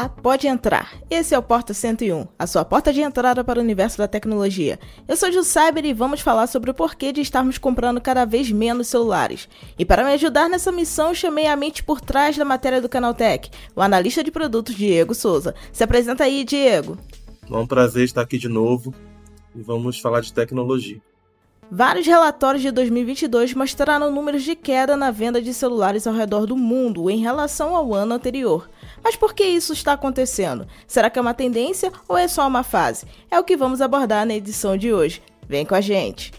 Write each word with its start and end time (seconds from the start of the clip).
Olá, 0.00 0.08
pode 0.08 0.46
entrar. 0.46 0.94
Esse 1.10 1.34
é 1.34 1.38
o 1.38 1.42
Porta 1.42 1.74
101, 1.74 2.26
a 2.38 2.46
sua 2.46 2.64
porta 2.64 2.90
de 2.90 3.02
entrada 3.02 3.44
para 3.44 3.58
o 3.58 3.62
universo 3.62 3.98
da 3.98 4.08
tecnologia. 4.08 4.80
Eu 5.06 5.14
sou 5.14 5.30
Gil 5.30 5.44
Cyber 5.44 5.84
e 5.84 5.92
vamos 5.92 6.22
falar 6.22 6.46
sobre 6.46 6.70
o 6.70 6.74
porquê 6.74 7.12
de 7.12 7.20
estarmos 7.20 7.58
comprando 7.58 8.00
cada 8.00 8.24
vez 8.24 8.50
menos 8.50 8.88
celulares. 8.88 9.46
E 9.78 9.84
para 9.84 10.02
me 10.02 10.12
ajudar 10.12 10.48
nessa 10.48 10.72
missão, 10.72 11.12
chamei 11.12 11.46
a 11.46 11.54
mente 11.54 11.84
por 11.84 12.00
trás 12.00 12.34
da 12.34 12.46
matéria 12.46 12.80
do 12.80 12.88
Canaltech, 12.88 13.50
o 13.76 13.82
analista 13.82 14.24
de 14.24 14.30
produtos 14.30 14.74
Diego 14.74 15.14
Souza. 15.14 15.54
Se 15.70 15.84
apresenta 15.84 16.24
aí, 16.24 16.44
Diego. 16.44 16.96
É 17.50 17.54
um 17.54 17.66
prazer 17.66 18.04
estar 18.04 18.22
aqui 18.22 18.38
de 18.38 18.48
novo 18.48 18.94
e 19.54 19.60
vamos 19.60 20.00
falar 20.00 20.22
de 20.22 20.32
tecnologia. 20.32 20.98
Vários 21.70 22.04
relatórios 22.04 22.62
de 22.62 22.70
2022 22.72 23.54
mostraram 23.54 24.10
números 24.10 24.42
de 24.42 24.56
queda 24.56 24.96
na 24.96 25.12
venda 25.12 25.40
de 25.40 25.54
celulares 25.54 26.04
ao 26.04 26.12
redor 26.12 26.44
do 26.44 26.56
mundo 26.56 27.08
em 27.08 27.18
relação 27.18 27.76
ao 27.76 27.94
ano 27.94 28.14
anterior. 28.14 28.68
Mas 29.02 29.16
por 29.16 29.34
que 29.34 29.44
isso 29.44 29.72
está 29.72 29.92
acontecendo? 29.94 30.66
Será 30.86 31.10
que 31.10 31.18
é 31.18 31.22
uma 31.22 31.34
tendência 31.34 31.92
ou 32.06 32.16
é 32.16 32.28
só 32.28 32.46
uma 32.46 32.62
fase? 32.62 33.06
É 33.30 33.38
o 33.38 33.44
que 33.44 33.56
vamos 33.56 33.80
abordar 33.80 34.26
na 34.26 34.34
edição 34.34 34.76
de 34.76 34.92
hoje. 34.92 35.22
Vem 35.48 35.64
com 35.64 35.74
a 35.74 35.80
gente! 35.80 36.32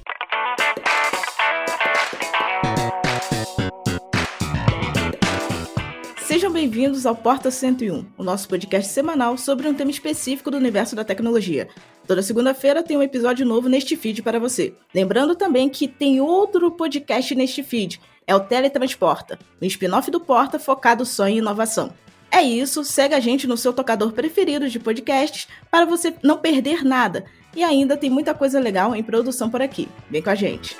Sejam 6.25 6.49
bem-vindos 6.49 7.05
ao 7.05 7.13
Porta 7.13 7.51
101, 7.51 8.05
o 8.17 8.23
nosso 8.23 8.47
podcast 8.47 8.89
semanal 8.93 9.37
sobre 9.37 9.67
um 9.67 9.73
tema 9.73 9.91
específico 9.91 10.49
do 10.49 10.55
universo 10.55 10.95
da 10.95 11.03
tecnologia. 11.03 11.67
Toda 12.07 12.23
segunda-feira 12.23 12.81
tem 12.81 12.95
um 12.95 13.03
episódio 13.03 13.45
novo 13.45 13.67
neste 13.67 13.97
feed 13.97 14.23
para 14.23 14.39
você. 14.39 14.73
Lembrando 14.95 15.35
também 15.35 15.67
que 15.67 15.89
tem 15.89 16.21
outro 16.21 16.71
podcast 16.71 17.35
neste 17.35 17.61
feed, 17.63 17.99
é 18.25 18.33
o 18.33 18.39
Teletransporta, 18.39 19.37
um 19.61 19.65
spin-off 19.65 20.09
do 20.09 20.21
Porta 20.21 20.57
focado 20.57 21.05
só 21.05 21.27
em 21.27 21.39
inovação. 21.39 21.91
É 22.33 22.41
isso, 22.41 22.85
segue 22.85 23.13
a 23.13 23.19
gente 23.19 23.45
no 23.45 23.57
seu 23.57 23.73
tocador 23.73 24.13
preferido 24.13 24.69
de 24.69 24.79
podcasts 24.79 25.49
para 25.69 25.85
você 25.85 26.13
não 26.23 26.37
perder 26.37 26.81
nada. 26.83 27.25
E 27.53 27.61
ainda 27.61 27.97
tem 27.97 28.09
muita 28.09 28.33
coisa 28.33 28.57
legal 28.57 28.95
em 28.95 29.03
produção 29.03 29.49
por 29.49 29.61
aqui. 29.61 29.89
Vem 30.09 30.21
com 30.21 30.29
a 30.29 30.35
gente. 30.35 30.77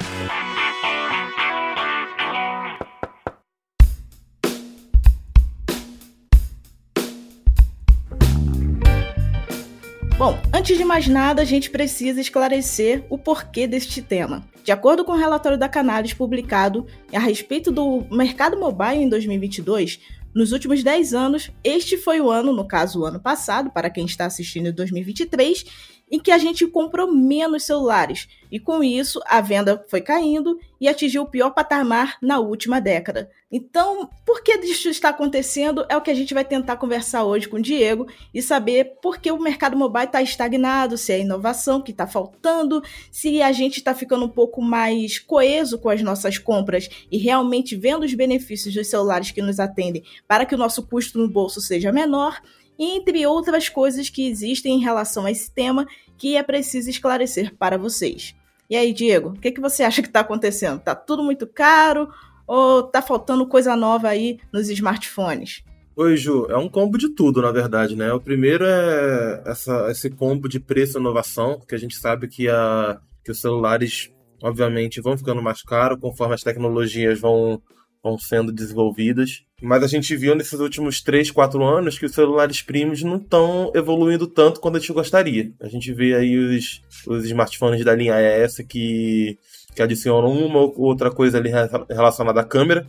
Bom, 10.17 10.39
antes 10.53 10.77
de 10.77 10.85
mais 10.85 11.07
nada, 11.07 11.41
a 11.41 11.45
gente 11.45 11.69
precisa 11.69 12.21
esclarecer 12.21 13.03
o 13.09 13.17
porquê 13.17 13.67
deste 13.67 14.01
tema. 14.01 14.45
De 14.63 14.71
acordo 14.71 15.03
com 15.03 15.11
o 15.11 15.17
relatório 15.17 15.57
da 15.57 15.67
Canales 15.67 16.13
publicado 16.13 16.85
a 17.11 17.19
respeito 17.19 17.71
do 17.71 18.05
mercado 18.09 18.57
mobile 18.57 19.03
em 19.03 19.09
2022, 19.09 19.99
nos 20.33 20.51
últimos 20.51 20.83
10 20.83 21.13
anos, 21.13 21.51
este 21.63 21.97
foi 21.97 22.21
o 22.21 22.29
ano, 22.29 22.53
no 22.53 22.67
caso 22.67 23.01
o 23.01 23.05
ano 23.05 23.19
passado, 23.19 23.69
para 23.71 23.89
quem 23.89 24.05
está 24.05 24.25
assistindo 24.25 24.67
em 24.67 24.73
2023, 24.73 25.65
em 26.11 26.19
que 26.19 26.29
a 26.29 26.37
gente 26.37 26.67
comprou 26.67 27.11
menos 27.11 27.63
celulares. 27.63 28.27
E 28.51 28.59
com 28.59 28.83
isso, 28.83 29.21
a 29.25 29.39
venda 29.39 29.83
foi 29.87 30.01
caindo 30.01 30.59
e 30.79 30.87
atingiu 30.89 31.23
o 31.23 31.29
pior 31.29 31.51
patamar 31.51 32.17
na 32.21 32.37
última 32.39 32.81
década. 32.81 33.31
Então, 33.49 34.09
por 34.25 34.43
que 34.43 34.53
isso 34.59 34.89
está 34.89 35.09
acontecendo 35.09 35.85
é 35.87 35.95
o 35.95 36.01
que 36.01 36.11
a 36.11 36.13
gente 36.13 36.33
vai 36.33 36.43
tentar 36.43 36.77
conversar 36.77 37.23
hoje 37.23 37.47
com 37.47 37.57
o 37.57 37.61
Diego 37.61 38.07
e 38.33 38.41
saber 38.41 38.95
por 39.01 39.19
que 39.19 39.31
o 39.31 39.41
mercado 39.41 39.77
mobile 39.77 40.05
está 40.05 40.21
estagnado, 40.21 40.97
se 40.97 41.13
é 41.13 41.19
inovação 41.19 41.81
que 41.81 41.91
está 41.91 42.07
faltando, 42.07 42.81
se 43.09 43.41
a 43.41 43.51
gente 43.51 43.77
está 43.77 43.93
ficando 43.93 44.25
um 44.25 44.29
pouco 44.29 44.61
mais 44.61 45.19
coeso 45.19 45.77
com 45.79 45.89
as 45.89 46.01
nossas 46.01 46.37
compras 46.37 46.89
e 47.11 47.17
realmente 47.17 47.75
vendo 47.75 48.03
os 48.03 48.13
benefícios 48.13 48.73
dos 48.73 48.87
celulares 48.87 49.31
que 49.31 49.41
nos 49.41 49.59
atendem 49.59 50.03
para 50.27 50.45
que 50.45 50.55
o 50.55 50.57
nosso 50.57 50.83
custo 50.83 51.17
no 51.17 51.29
bolso 51.29 51.61
seja 51.61 51.91
menor 51.91 52.41
entre 52.83 53.27
outras 53.27 53.69
coisas 53.69 54.09
que 54.09 54.27
existem 54.27 54.73
em 54.73 54.79
relação 54.79 55.25
a 55.25 55.31
esse 55.31 55.51
tema 55.53 55.87
que 56.17 56.35
é 56.35 56.41
preciso 56.41 56.89
esclarecer 56.89 57.55
para 57.55 57.77
vocês. 57.77 58.35
E 58.67 58.75
aí, 58.75 58.91
Diego, 58.91 59.29
o 59.29 59.39
que, 59.39 59.51
que 59.51 59.61
você 59.61 59.83
acha 59.83 60.01
que 60.01 60.07
está 60.07 60.21
acontecendo? 60.21 60.79
Tá 60.79 60.95
tudo 60.95 61.23
muito 61.23 61.45
caro 61.45 62.09
ou 62.47 62.81
tá 62.81 63.01
faltando 63.01 63.45
coisa 63.45 63.75
nova 63.75 64.07
aí 64.07 64.39
nos 64.51 64.67
smartphones? 64.69 65.63
Oi, 65.95 66.17
Ju, 66.17 66.47
é 66.49 66.57
um 66.57 66.69
combo 66.69 66.97
de 66.97 67.09
tudo, 67.09 67.41
na 67.41 67.51
verdade, 67.51 67.95
né? 67.95 68.11
O 68.13 68.19
primeiro 68.19 68.65
é 68.65 69.43
essa, 69.45 69.91
esse 69.91 70.09
combo 70.09 70.49
de 70.49 70.59
preço 70.59 70.97
e 70.97 71.01
inovação, 71.01 71.59
que 71.67 71.75
a 71.75 71.77
gente 71.77 71.95
sabe 71.95 72.27
que, 72.27 72.47
a, 72.47 72.99
que 73.23 73.31
os 73.31 73.39
celulares, 73.39 74.09
obviamente, 74.41 75.01
vão 75.01 75.17
ficando 75.17 75.41
mais 75.41 75.61
caros 75.61 75.99
conforme 75.99 76.33
as 76.33 76.41
tecnologias 76.41 77.19
vão 77.19 77.61
vão 78.03 78.17
sendo 78.17 78.51
desenvolvidas. 78.51 79.43
Mas 79.61 79.83
a 79.83 79.87
gente 79.87 80.15
viu 80.15 80.33
nesses 80.33 80.59
últimos 80.59 81.01
3, 81.01 81.29
4 81.29 81.63
anos 81.63 81.99
que 81.99 82.05
os 82.05 82.13
celulares 82.13 82.63
premiums 82.63 83.03
não 83.03 83.17
estão 83.17 83.71
evoluindo 83.75 84.25
tanto 84.25 84.59
quanto 84.59 84.77
a 84.77 84.79
gente 84.79 84.91
gostaria. 84.91 85.51
A 85.61 85.67
gente 85.67 85.93
vê 85.93 86.15
aí 86.15 86.35
os, 86.35 86.81
os 87.05 87.25
smartphones 87.25 87.85
da 87.85 87.93
linha 87.93 88.19
ES 88.19 88.57
que, 88.67 89.37
que 89.75 89.81
adicionam 89.83 90.31
uma 90.31 90.59
ou 90.59 90.73
outra 90.79 91.11
coisa 91.11 91.37
ali 91.37 91.51
relacionada 91.87 92.41
à 92.41 92.43
câmera, 92.43 92.87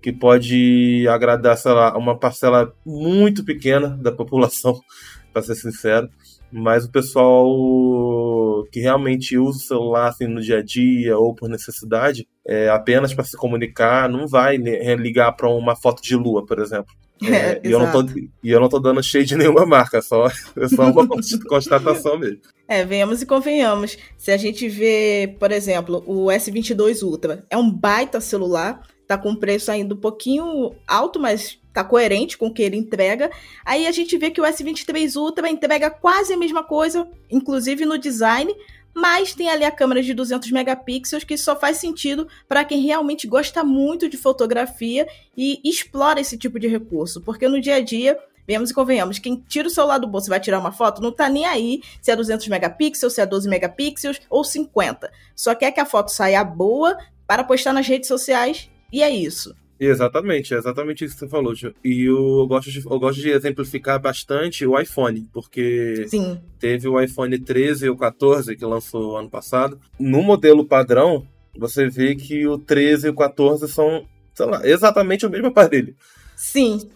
que 0.00 0.12
pode 0.12 1.06
agradar, 1.08 1.56
sei 1.56 1.72
lá, 1.72 1.96
uma 1.98 2.16
parcela 2.16 2.72
muito 2.86 3.44
pequena 3.44 3.88
da 3.88 4.12
população, 4.12 4.80
para 5.32 5.42
ser 5.42 5.56
sincero 5.56 6.08
mas 6.52 6.84
o 6.84 6.92
pessoal 6.92 8.64
que 8.70 8.80
realmente 8.80 9.38
usa 9.38 9.58
o 9.58 9.60
celular 9.60 10.08
assim, 10.08 10.26
no 10.26 10.40
dia 10.40 10.58
a 10.58 10.62
dia 10.62 11.16
ou 11.18 11.34
por 11.34 11.48
necessidade, 11.48 12.28
é, 12.46 12.68
apenas 12.68 13.14
para 13.14 13.24
se 13.24 13.36
comunicar, 13.36 14.08
não 14.08 14.28
vai 14.28 14.56
ligar 14.56 15.32
para 15.32 15.48
uma 15.48 15.74
foto 15.74 16.02
de 16.02 16.14
lua, 16.14 16.44
por 16.44 16.58
exemplo. 16.58 16.92
É, 17.24 17.60
e, 17.62 17.70
eu 17.70 17.78
não 17.78 17.92
tô, 17.92 18.04
e 18.42 18.50
eu 18.50 18.58
não 18.58 18.68
tô 18.68 18.80
dando 18.80 19.00
cheio 19.00 19.24
de 19.24 19.36
nenhuma 19.36 19.64
marca, 19.64 19.98
é 19.98 20.02
só, 20.02 20.26
é 20.58 20.68
só 20.68 20.90
uma 20.90 21.06
constatação 21.48 22.18
mesmo. 22.18 22.40
É, 22.66 22.84
venhamos 22.84 23.22
e 23.22 23.26
convenhamos. 23.26 23.96
Se 24.18 24.32
a 24.32 24.36
gente 24.36 24.68
vê, 24.68 25.36
por 25.38 25.52
exemplo, 25.52 26.02
o 26.04 26.26
S22 26.26 27.00
Ultra, 27.04 27.44
é 27.48 27.56
um 27.56 27.70
baita 27.70 28.20
celular, 28.20 28.82
tá 29.06 29.16
com 29.16 29.36
preço 29.36 29.70
ainda 29.70 29.94
um 29.94 29.98
pouquinho 29.98 30.74
alto, 30.84 31.20
mas 31.20 31.61
tá 31.72 31.84
coerente 31.84 32.36
com 32.36 32.46
o 32.46 32.52
que 32.52 32.62
ele 32.62 32.76
entrega. 32.76 33.30
Aí 33.64 33.86
a 33.86 33.92
gente 33.92 34.16
vê 34.18 34.30
que 34.30 34.40
o 34.40 34.44
S23 34.44 35.16
Ultra 35.16 35.48
entrega 35.48 35.90
quase 35.90 36.32
a 36.32 36.36
mesma 36.36 36.62
coisa, 36.62 37.08
inclusive 37.30 37.84
no 37.84 37.98
design, 37.98 38.54
mas 38.94 39.34
tem 39.34 39.48
ali 39.48 39.64
a 39.64 39.70
câmera 39.70 40.02
de 40.02 40.12
200 40.12 40.50
megapixels 40.50 41.24
que 41.24 41.36
só 41.36 41.56
faz 41.56 41.78
sentido 41.78 42.28
para 42.46 42.64
quem 42.64 42.80
realmente 42.80 43.26
gosta 43.26 43.64
muito 43.64 44.08
de 44.08 44.16
fotografia 44.16 45.06
e 45.36 45.60
explora 45.64 46.20
esse 46.20 46.36
tipo 46.36 46.58
de 46.58 46.68
recurso, 46.68 47.20
porque 47.20 47.48
no 47.48 47.60
dia 47.60 47.76
a 47.76 47.80
dia 47.80 48.18
Vemos 48.46 48.70
e 48.70 48.74
convenhamos, 48.74 49.20
quem 49.20 49.36
tira 49.36 49.68
o 49.68 49.70
celular 49.70 49.98
do 49.98 50.08
bolso 50.08 50.26
e 50.26 50.30
vai 50.30 50.40
tirar 50.40 50.58
uma 50.58 50.72
foto, 50.72 51.00
não 51.00 51.12
tá 51.12 51.28
nem 51.28 51.46
aí 51.46 51.80
se 52.00 52.10
é 52.10 52.16
200 52.16 52.48
megapixels, 52.48 53.14
se 53.14 53.20
é 53.20 53.26
12 53.26 53.48
megapixels 53.48 54.20
ou 54.28 54.42
50. 54.42 55.10
Só 55.34 55.54
quer 55.54 55.70
que 55.70 55.80
a 55.80 55.86
foto 55.86 56.10
saia 56.10 56.42
boa 56.42 56.98
para 57.24 57.44
postar 57.44 57.72
nas 57.72 57.86
redes 57.86 58.08
sociais 58.08 58.68
e 58.92 59.02
é 59.02 59.10
isso. 59.10 59.54
Exatamente, 59.84 60.54
é 60.54 60.58
exatamente 60.58 61.04
isso 61.04 61.14
que 61.14 61.20
você 61.20 61.28
falou, 61.28 61.52
E 61.84 62.04
eu 62.04 62.46
gosto, 62.46 62.70
de, 62.70 62.84
eu 62.86 62.98
gosto 63.00 63.20
de 63.20 63.30
exemplificar 63.30 64.00
bastante 64.00 64.64
o 64.64 64.78
iPhone, 64.78 65.28
porque 65.32 66.06
Sim. 66.06 66.38
teve 66.60 66.86
o 66.86 67.00
iPhone 67.00 67.36
13 67.36 67.86
e 67.86 67.90
o 67.90 67.96
14 67.96 68.54
que 68.54 68.64
lançou 68.64 69.16
ano 69.16 69.28
passado. 69.28 69.80
No 69.98 70.22
modelo 70.22 70.64
padrão, 70.64 71.26
você 71.58 71.88
vê 71.88 72.14
que 72.14 72.46
o 72.46 72.58
13 72.58 73.08
e 73.08 73.10
o 73.10 73.14
14 73.14 73.66
são, 73.66 74.06
sei 74.32 74.46
lá, 74.46 74.60
exatamente 74.64 75.26
o 75.26 75.30
mesmo 75.30 75.48
aparelho. 75.48 75.96
Sim. 76.36 76.88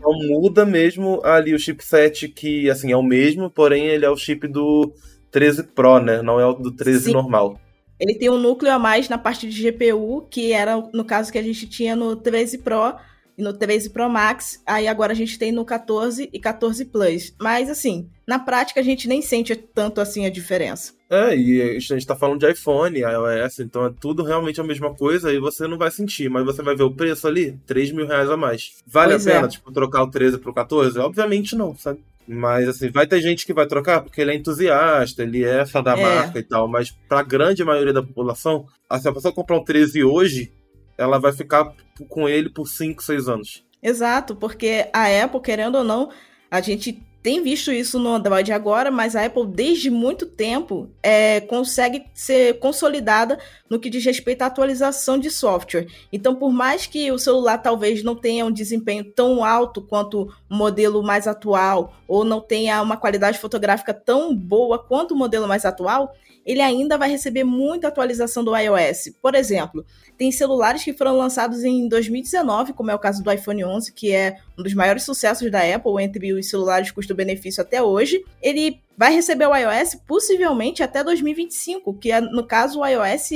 Só 0.00 0.12
muda 0.12 0.66
mesmo 0.66 1.20
ali 1.24 1.54
o 1.54 1.58
chipset 1.58 2.28
que, 2.28 2.68
assim, 2.68 2.92
é 2.92 2.96
o 2.96 3.02
mesmo, 3.02 3.50
porém 3.50 3.86
ele 3.86 4.04
é 4.04 4.10
o 4.10 4.16
chip 4.16 4.46
do 4.46 4.92
13 5.30 5.62
Pro, 5.62 5.98
né? 5.98 6.20
Não 6.20 6.38
é 6.38 6.46
o 6.46 6.52
do 6.52 6.70
13 6.72 7.04
Sim. 7.04 7.12
normal. 7.12 7.58
Ele 7.98 8.14
tem 8.14 8.30
um 8.30 8.38
núcleo 8.38 8.72
a 8.72 8.78
mais 8.78 9.08
na 9.08 9.18
parte 9.18 9.48
de 9.48 9.70
GPU, 9.70 10.26
que 10.30 10.52
era 10.52 10.76
no 10.92 11.04
caso 11.04 11.32
que 11.32 11.38
a 11.38 11.42
gente 11.42 11.68
tinha 11.68 11.96
no 11.96 12.14
13 12.14 12.58
Pro 12.58 12.94
e 13.36 13.42
no 13.42 13.52
13 13.52 13.90
Pro 13.90 14.08
Max. 14.08 14.60
Aí 14.66 14.86
agora 14.86 15.12
a 15.12 15.16
gente 15.16 15.38
tem 15.38 15.52
no 15.52 15.64
14 15.64 16.28
e 16.32 16.38
14 16.38 16.84
Plus. 16.84 17.34
Mas 17.40 17.70
assim, 17.70 18.08
na 18.26 18.38
prática 18.38 18.80
a 18.80 18.82
gente 18.82 19.08
nem 19.08 19.22
sente 19.22 19.54
tanto 19.56 20.00
assim 20.00 20.26
a 20.26 20.30
diferença. 20.30 20.92
É, 21.10 21.34
e 21.34 21.76
a 21.76 21.80
gente 21.80 22.06
tá 22.06 22.14
falando 22.14 22.40
de 22.40 22.50
iPhone, 22.50 22.98
iOS, 23.00 23.60
então 23.60 23.86
é 23.86 23.92
tudo 23.98 24.22
realmente 24.22 24.60
a 24.60 24.64
mesma 24.64 24.94
coisa 24.94 25.32
e 25.32 25.38
você 25.38 25.66
não 25.66 25.78
vai 25.78 25.90
sentir, 25.90 26.28
mas 26.28 26.44
você 26.44 26.62
vai 26.62 26.76
ver 26.76 26.82
o 26.82 26.92
preço 26.92 27.26
ali, 27.26 27.58
3 27.66 27.92
mil 27.92 28.06
reais 28.06 28.28
a 28.28 28.36
mais. 28.36 28.72
Vale 28.86 29.12
pois 29.12 29.26
a 29.26 29.32
pena, 29.32 29.46
é. 29.46 29.48
tipo, 29.48 29.72
trocar 29.72 30.02
o 30.02 30.10
13 30.10 30.36
pro 30.36 30.52
14? 30.52 30.98
Obviamente 30.98 31.56
não, 31.56 31.74
sabe? 31.74 32.00
Mas, 32.28 32.68
assim, 32.68 32.90
vai 32.90 33.06
ter 33.06 33.22
gente 33.22 33.46
que 33.46 33.54
vai 33.54 33.66
trocar 33.66 34.02
porque 34.02 34.20
ele 34.20 34.32
é 34.32 34.34
entusiasta, 34.34 35.22
ele 35.22 35.42
é 35.42 35.64
fã 35.64 35.82
da 35.82 35.96
é. 35.96 36.02
marca 36.02 36.38
e 36.38 36.42
tal. 36.42 36.68
Mas, 36.68 36.90
pra 37.08 37.22
grande 37.22 37.64
maioria 37.64 37.92
da 37.92 38.02
população, 38.02 38.66
assim, 38.88 39.04
se 39.04 39.08
a 39.08 39.12
pessoa 39.12 39.34
comprar 39.34 39.56
um 39.56 39.64
13 39.64 40.04
hoje, 40.04 40.52
ela 40.98 41.18
vai 41.18 41.32
ficar 41.32 41.72
com 42.08 42.28
ele 42.28 42.50
por 42.50 42.66
5, 42.66 43.02
6 43.02 43.28
anos. 43.28 43.64
Exato, 43.82 44.36
porque 44.36 44.88
a 44.92 45.24
Apple, 45.24 45.40
querendo 45.40 45.78
ou 45.78 45.84
não, 45.84 46.10
a 46.50 46.60
gente 46.60 47.02
tem 47.22 47.42
visto 47.42 47.72
isso 47.72 47.98
no 47.98 48.14
Android 48.14 48.52
agora, 48.52 48.90
mas 48.90 49.16
a 49.16 49.24
Apple, 49.24 49.46
desde 49.46 49.90
muito 49.90 50.24
tempo, 50.24 50.88
é, 51.02 51.40
consegue 51.40 52.04
ser 52.14 52.58
consolidada 52.58 53.38
no 53.68 53.78
que 53.80 53.90
diz 53.90 54.04
respeito 54.04 54.42
à 54.42 54.46
atualização 54.46 55.18
de 55.18 55.30
software. 55.30 55.88
Então, 56.12 56.36
por 56.36 56.52
mais 56.52 56.86
que 56.86 57.10
o 57.10 57.18
celular 57.18 57.58
talvez 57.58 58.02
não 58.04 58.14
tenha 58.14 58.46
um 58.46 58.52
desempenho 58.52 59.04
tão 59.04 59.44
alto 59.44 59.82
quanto 59.82 60.32
o 60.48 60.54
modelo 60.54 61.02
mais 61.02 61.26
atual, 61.26 61.92
ou 62.06 62.24
não 62.24 62.40
tenha 62.40 62.80
uma 62.80 62.96
qualidade 62.96 63.38
fotográfica 63.38 63.92
tão 63.92 64.34
boa 64.34 64.78
quanto 64.78 65.12
o 65.12 65.16
modelo 65.16 65.48
mais 65.48 65.64
atual, 65.64 66.14
ele 66.48 66.62
ainda 66.62 66.96
vai 66.96 67.10
receber 67.10 67.44
muita 67.44 67.88
atualização 67.88 68.42
do 68.42 68.56
iOS. 68.56 69.10
Por 69.20 69.34
exemplo, 69.34 69.84
tem 70.16 70.32
celulares 70.32 70.82
que 70.82 70.94
foram 70.94 71.14
lançados 71.14 71.62
em 71.62 71.86
2019, 71.86 72.72
como 72.72 72.90
é 72.90 72.94
o 72.94 72.98
caso 72.98 73.22
do 73.22 73.30
iPhone 73.30 73.62
11, 73.66 73.92
que 73.92 74.14
é 74.14 74.38
um 74.58 74.62
dos 74.62 74.72
maiores 74.72 75.02
sucessos 75.02 75.50
da 75.50 75.60
Apple 75.60 76.02
entre 76.02 76.32
os 76.32 76.48
celulares 76.48 76.90
custo-benefício 76.90 77.62
até 77.62 77.82
hoje. 77.82 78.24
Ele 78.40 78.80
vai 78.96 79.12
receber 79.12 79.46
o 79.46 79.54
iOS 79.54 79.96
possivelmente 80.06 80.82
até 80.82 81.04
2025, 81.04 81.92
que 81.98 82.10
é, 82.10 82.18
no 82.18 82.46
caso, 82.46 82.80
o 82.80 82.86
iOS, 82.86 83.28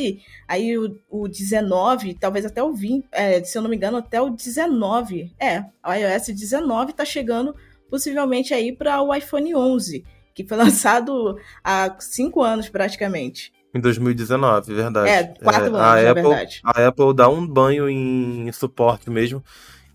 aí 0.49 0.79
o, 0.79 0.99
o 1.11 1.29
19, 1.29 2.15
talvez 2.15 2.47
até 2.47 2.63
o 2.63 2.73
20, 2.73 3.07
é, 3.13 3.45
se 3.45 3.59
eu 3.59 3.61
não 3.61 3.69
me 3.69 3.77
engano, 3.77 3.99
até 3.99 4.23
o 4.23 4.31
19. 4.31 5.31
É, 5.39 5.67
o 5.87 5.93
iOS 5.93 6.29
19 6.29 6.93
está 6.93 7.05
chegando 7.05 7.55
possivelmente 7.91 8.55
aí 8.55 8.73
para 8.73 9.03
o 9.03 9.15
iPhone 9.15 9.55
11 9.55 10.03
que 10.35 10.45
foi 10.45 10.57
lançado 10.59 11.37
há 11.63 11.95
cinco 11.99 12.43
anos 12.43 12.69
praticamente. 12.69 13.53
Em 13.75 13.81
2019, 13.81 14.75
verdade. 14.75 15.09
É, 15.09 15.25
quatro 15.25 15.65
é, 15.65 15.69
anos, 15.69 15.81
a 15.81 16.11
Apple, 16.11 16.23
verdade. 16.23 16.61
A 16.63 16.87
Apple 16.89 17.15
dá 17.15 17.29
um 17.29 17.47
banho 17.47 17.89
em 17.89 18.53
suporte 18.53 19.09
mesmo. 19.09 19.43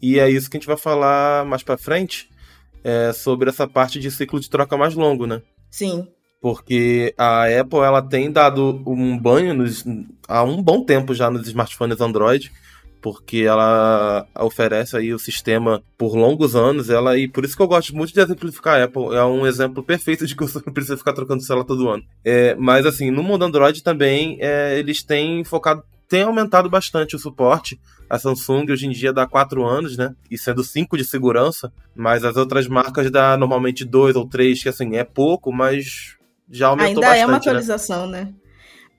E 0.02 0.20
é 0.20 0.30
isso 0.30 0.50
que 0.50 0.58
a 0.58 0.60
gente 0.60 0.68
vai 0.68 0.78
falar 0.78 1.46
mais 1.46 1.64
para 1.64 1.78
frente, 1.78 2.30
é, 2.84 3.12
sobre 3.14 3.50
essa 3.50 3.68
parte 3.68 4.00
de 4.00 4.10
ciclo 4.10 4.40
de 4.40 4.50
troca 4.50 4.78
mais 4.78 4.96
longo, 4.96 5.26
né? 5.26 5.42
Sim. 5.70 6.08
Porque 6.40 7.14
a 7.18 7.46
Apple 7.46 7.80
ela 7.80 8.02
tem 8.02 8.32
dado 8.32 8.82
um 8.86 9.18
banho 9.18 9.54
nos, 9.54 9.84
há 10.28 10.44
um 10.44 10.62
bom 10.62 10.84
tempo 10.84 11.14
já 11.14 11.30
nos 11.30 11.48
smartphones 11.48 12.00
Android 12.00 12.52
porque 13.02 13.38
ela 13.38 14.26
oferece 14.40 14.98
aí 14.98 15.14
o 15.14 15.20
sistema 15.20 15.82
por 15.98 16.16
longos 16.16 16.56
anos, 16.56 16.90
ela 16.90 17.18
e 17.18 17.28
por 17.28 17.46
isso 17.46 17.56
que 17.56 17.62
eu 17.62 17.68
gosto 17.68 17.96
muito 17.96 18.14
de 18.14 18.20
exemplificar 18.20 18.80
a 18.80 18.84
Apple, 18.86 19.16
é 19.16 19.24
um 19.24 19.46
exemplo 19.46 19.84
perfeito 19.84 20.26
de 20.26 20.36
que 20.36 20.44
você 20.44 20.62
não 20.66 20.74
precisa 20.74 20.98
ficar 20.98 21.14
trocando 21.14 21.44
celular 21.44 21.66
todo 21.66 21.90
ano. 21.90 22.04
É, 22.24 22.56
mas 22.56 22.86
assim, 22.86 23.12
no 23.12 23.24
mundo 23.24 23.46
Android 23.46 23.84
também, 23.84 24.38
é, 24.40 24.78
eles 24.78 25.04
têm 25.04 25.44
focado, 25.44 25.84
têm 26.08 26.24
aumentado 26.24 26.70
bastante 26.70 27.16
o 27.16 27.20
suporte. 27.20 27.80
A 28.10 28.18
Samsung 28.18 28.72
hoje 28.72 28.88
em 28.88 28.92
dia 28.92 29.12
dá 29.12 29.28
4 29.28 29.66
anos, 29.66 29.98
né? 29.98 30.16
E 30.32 30.38
sendo 30.38 30.64
5 30.64 30.98
de 30.98 31.04
segurança, 31.04 31.72
mas 31.94 32.24
as 32.24 32.38
outras 32.38 32.68
marcas 32.68 33.12
dá 33.12 33.36
normalmente 33.36 33.84
2 33.84 34.16
ou 34.16 34.28
3, 34.28 34.64
que 34.64 34.70
assim, 34.70 34.96
é 34.96 35.04
pouco, 35.04 35.52
mas 35.52 36.16
já 36.50 36.68
aumentou 36.68 36.88
Ainda 36.88 37.02
bastante. 37.02 37.20
Ainda 37.20 37.22
é 37.22 37.26
uma 37.26 37.32
né? 37.34 37.38
atualização, 37.38 38.08
né? 38.08 38.24
né? 38.24 38.34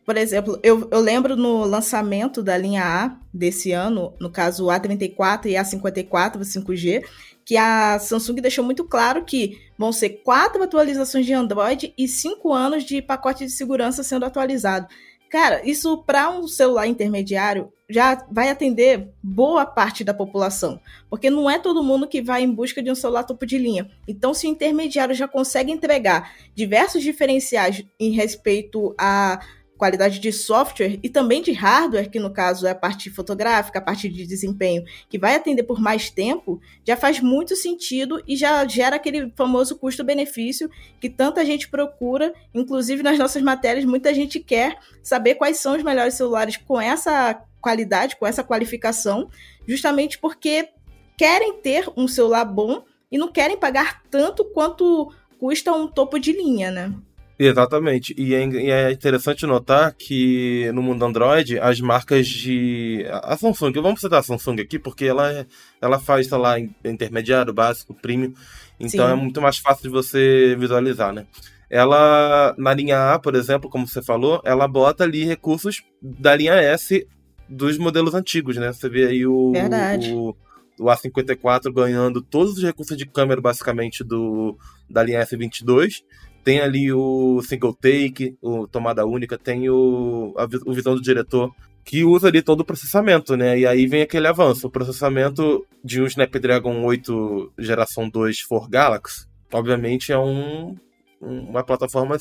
Por 0.08 0.16
exemplo, 0.16 0.58
eu, 0.62 0.88
eu 0.90 1.00
lembro 1.00 1.36
no 1.36 1.66
lançamento 1.66 2.42
da 2.42 2.56
linha 2.56 2.82
A 2.82 3.18
desse 3.30 3.72
ano, 3.72 4.14
no 4.18 4.30
caso 4.30 4.64
o 4.64 4.68
A34 4.68 5.44
e 5.44 5.52
A54 5.52 6.38
5G, 6.38 7.04
que 7.44 7.58
a 7.58 7.98
Samsung 7.98 8.36
deixou 8.36 8.64
muito 8.64 8.84
claro 8.84 9.22
que 9.26 9.58
vão 9.76 9.92
ser 9.92 10.22
quatro 10.24 10.62
atualizações 10.62 11.26
de 11.26 11.34
Android 11.34 11.92
e 11.98 12.08
cinco 12.08 12.54
anos 12.54 12.84
de 12.84 13.02
pacote 13.02 13.44
de 13.44 13.52
segurança 13.52 14.02
sendo 14.02 14.24
atualizado. 14.24 14.86
Cara, 15.28 15.60
isso 15.62 16.02
para 16.04 16.30
um 16.30 16.48
celular 16.48 16.86
intermediário 16.86 17.70
já 17.90 18.26
vai 18.30 18.48
atender 18.48 19.10
boa 19.22 19.66
parte 19.66 20.04
da 20.04 20.14
população, 20.14 20.80
porque 21.10 21.28
não 21.28 21.50
é 21.50 21.58
todo 21.58 21.84
mundo 21.84 22.08
que 22.08 22.22
vai 22.22 22.42
em 22.42 22.50
busca 22.50 22.82
de 22.82 22.90
um 22.90 22.94
celular 22.94 23.24
topo 23.24 23.44
de 23.44 23.58
linha. 23.58 23.90
Então, 24.06 24.32
se 24.32 24.46
o 24.46 24.50
intermediário 24.50 25.14
já 25.14 25.28
consegue 25.28 25.70
entregar 25.70 26.32
diversos 26.54 27.02
diferenciais 27.02 27.84
em 28.00 28.10
respeito 28.10 28.94
a 28.98 29.40
qualidade 29.78 30.18
de 30.18 30.32
software 30.32 30.98
e 31.02 31.08
também 31.08 31.40
de 31.40 31.52
hardware, 31.52 32.10
que 32.10 32.18
no 32.18 32.30
caso 32.30 32.66
é 32.66 32.70
a 32.70 32.74
parte 32.74 33.08
fotográfica, 33.08 33.78
a 33.78 33.82
parte 33.82 34.08
de 34.08 34.26
desempenho, 34.26 34.84
que 35.08 35.18
vai 35.18 35.36
atender 35.36 35.62
por 35.62 35.80
mais 35.80 36.10
tempo, 36.10 36.60
já 36.84 36.96
faz 36.96 37.20
muito 37.20 37.54
sentido 37.54 38.20
e 38.26 38.36
já 38.36 38.66
gera 38.66 38.96
aquele 38.96 39.32
famoso 39.36 39.76
custo-benefício 39.76 40.68
que 41.00 41.08
tanta 41.08 41.46
gente 41.46 41.68
procura, 41.68 42.34
inclusive 42.52 43.02
nas 43.02 43.18
nossas 43.18 43.42
matérias, 43.42 43.84
muita 43.84 44.12
gente 44.12 44.40
quer 44.40 44.76
saber 45.02 45.36
quais 45.36 45.58
são 45.58 45.76
os 45.76 45.82
melhores 45.82 46.14
celulares 46.14 46.56
com 46.56 46.80
essa 46.80 47.40
qualidade, 47.60 48.16
com 48.16 48.26
essa 48.26 48.42
qualificação, 48.42 49.30
justamente 49.66 50.18
porque 50.18 50.68
querem 51.16 51.60
ter 51.60 51.88
um 51.96 52.08
celular 52.08 52.44
bom 52.44 52.84
e 53.10 53.16
não 53.16 53.28
querem 53.28 53.56
pagar 53.56 54.02
tanto 54.10 54.44
quanto 54.44 55.12
custa 55.38 55.72
um 55.72 55.86
topo 55.86 56.18
de 56.18 56.32
linha, 56.32 56.70
né? 56.70 56.94
Exatamente. 57.38 58.12
E 58.18 58.34
é, 58.34 58.44
e 58.44 58.70
é, 58.70 58.90
interessante 58.90 59.46
notar 59.46 59.94
que 59.94 60.70
no 60.72 60.82
mundo 60.82 61.04
Android, 61.04 61.58
as 61.60 61.80
marcas 61.80 62.26
de. 62.26 63.06
A 63.22 63.36
Samsung, 63.36 63.72
vamos 63.80 64.00
citar 64.00 64.18
a 64.18 64.22
Samsung 64.22 64.60
aqui, 64.60 64.78
porque 64.78 65.04
ela, 65.04 65.46
ela 65.80 66.00
faz, 66.00 66.26
sei 66.26 66.38
lá, 66.38 66.58
intermediário, 66.58 67.54
básico, 67.54 67.94
premium. 67.94 68.34
Então 68.80 69.06
Sim. 69.06 69.12
é 69.12 69.14
muito 69.14 69.40
mais 69.40 69.58
fácil 69.58 69.84
de 69.84 69.88
você 69.88 70.56
visualizar, 70.58 71.12
né? 71.12 71.26
Ela, 71.70 72.54
na 72.58 72.74
linha 72.74 73.12
A, 73.12 73.18
por 73.18 73.34
exemplo, 73.36 73.70
como 73.70 73.86
você 73.86 74.02
falou, 74.02 74.40
ela 74.44 74.66
bota 74.66 75.04
ali 75.04 75.24
recursos 75.24 75.82
da 76.02 76.34
linha 76.34 76.54
S 76.54 77.06
dos 77.48 77.78
modelos 77.78 78.14
antigos, 78.14 78.56
né? 78.56 78.72
Você 78.72 78.88
vê 78.88 79.06
aí 79.06 79.26
o. 79.26 79.52
Verdade. 79.52 80.12
O, 80.12 80.34
o 80.80 80.86
A54 80.86 81.72
ganhando 81.72 82.20
todos 82.20 82.54
os 82.56 82.62
recursos 82.64 82.96
de 82.96 83.06
câmera, 83.06 83.40
basicamente, 83.40 84.02
do, 84.02 84.56
da 84.90 85.04
linha 85.04 85.24
S22 85.24 86.02
tem 86.48 86.60
ali 86.60 86.90
o 86.90 87.42
single 87.42 87.74
take, 87.74 88.34
o 88.40 88.66
tomada 88.66 89.04
única, 89.04 89.36
tem 89.36 89.68
o, 89.68 90.32
a, 90.34 90.48
o 90.64 90.72
visão 90.72 90.94
do 90.94 91.02
diretor, 91.02 91.54
que 91.84 92.04
usa 92.04 92.28
ali 92.28 92.40
todo 92.40 92.60
o 92.60 92.64
processamento, 92.64 93.36
né? 93.36 93.58
E 93.58 93.66
aí 93.66 93.86
vem 93.86 94.00
aquele 94.00 94.26
avanço. 94.26 94.66
O 94.66 94.70
processamento 94.70 95.66
de 95.84 96.00
um 96.00 96.06
Snapdragon 96.06 96.82
8 96.86 97.52
geração 97.58 98.08
2 98.08 98.40
for 98.40 98.66
Galaxy, 98.66 99.26
obviamente, 99.52 100.10
é 100.10 100.18
um, 100.18 100.74
uma 101.20 101.62
plataforma 101.62 102.16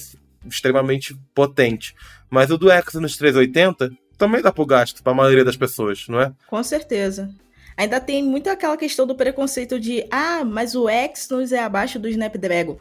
extremamente 0.45 1.17
potente. 1.33 1.95
Mas 2.29 2.51
o 2.51 2.57
do 2.57 2.69
Exynos 2.69 3.15
380 3.15 3.91
também 4.17 4.41
dá 4.41 4.51
pro 4.51 4.65
gasto 4.65 5.01
para 5.01 5.13
a 5.13 5.15
maioria 5.15 5.45
das 5.45 5.55
pessoas, 5.55 6.05
não 6.09 6.19
é? 6.19 6.33
Com 6.49 6.61
certeza. 6.63 7.33
Ainda 7.77 8.01
tem 8.01 8.21
muito 8.21 8.49
aquela 8.49 8.75
questão 8.75 9.07
do 9.07 9.15
preconceito 9.15 9.79
de 9.79 10.05
ah, 10.11 10.43
mas 10.43 10.75
o 10.75 10.89
Exynos 10.89 11.53
é 11.53 11.63
abaixo 11.63 11.97
do 11.97 12.09
Snapdragon. 12.09 12.77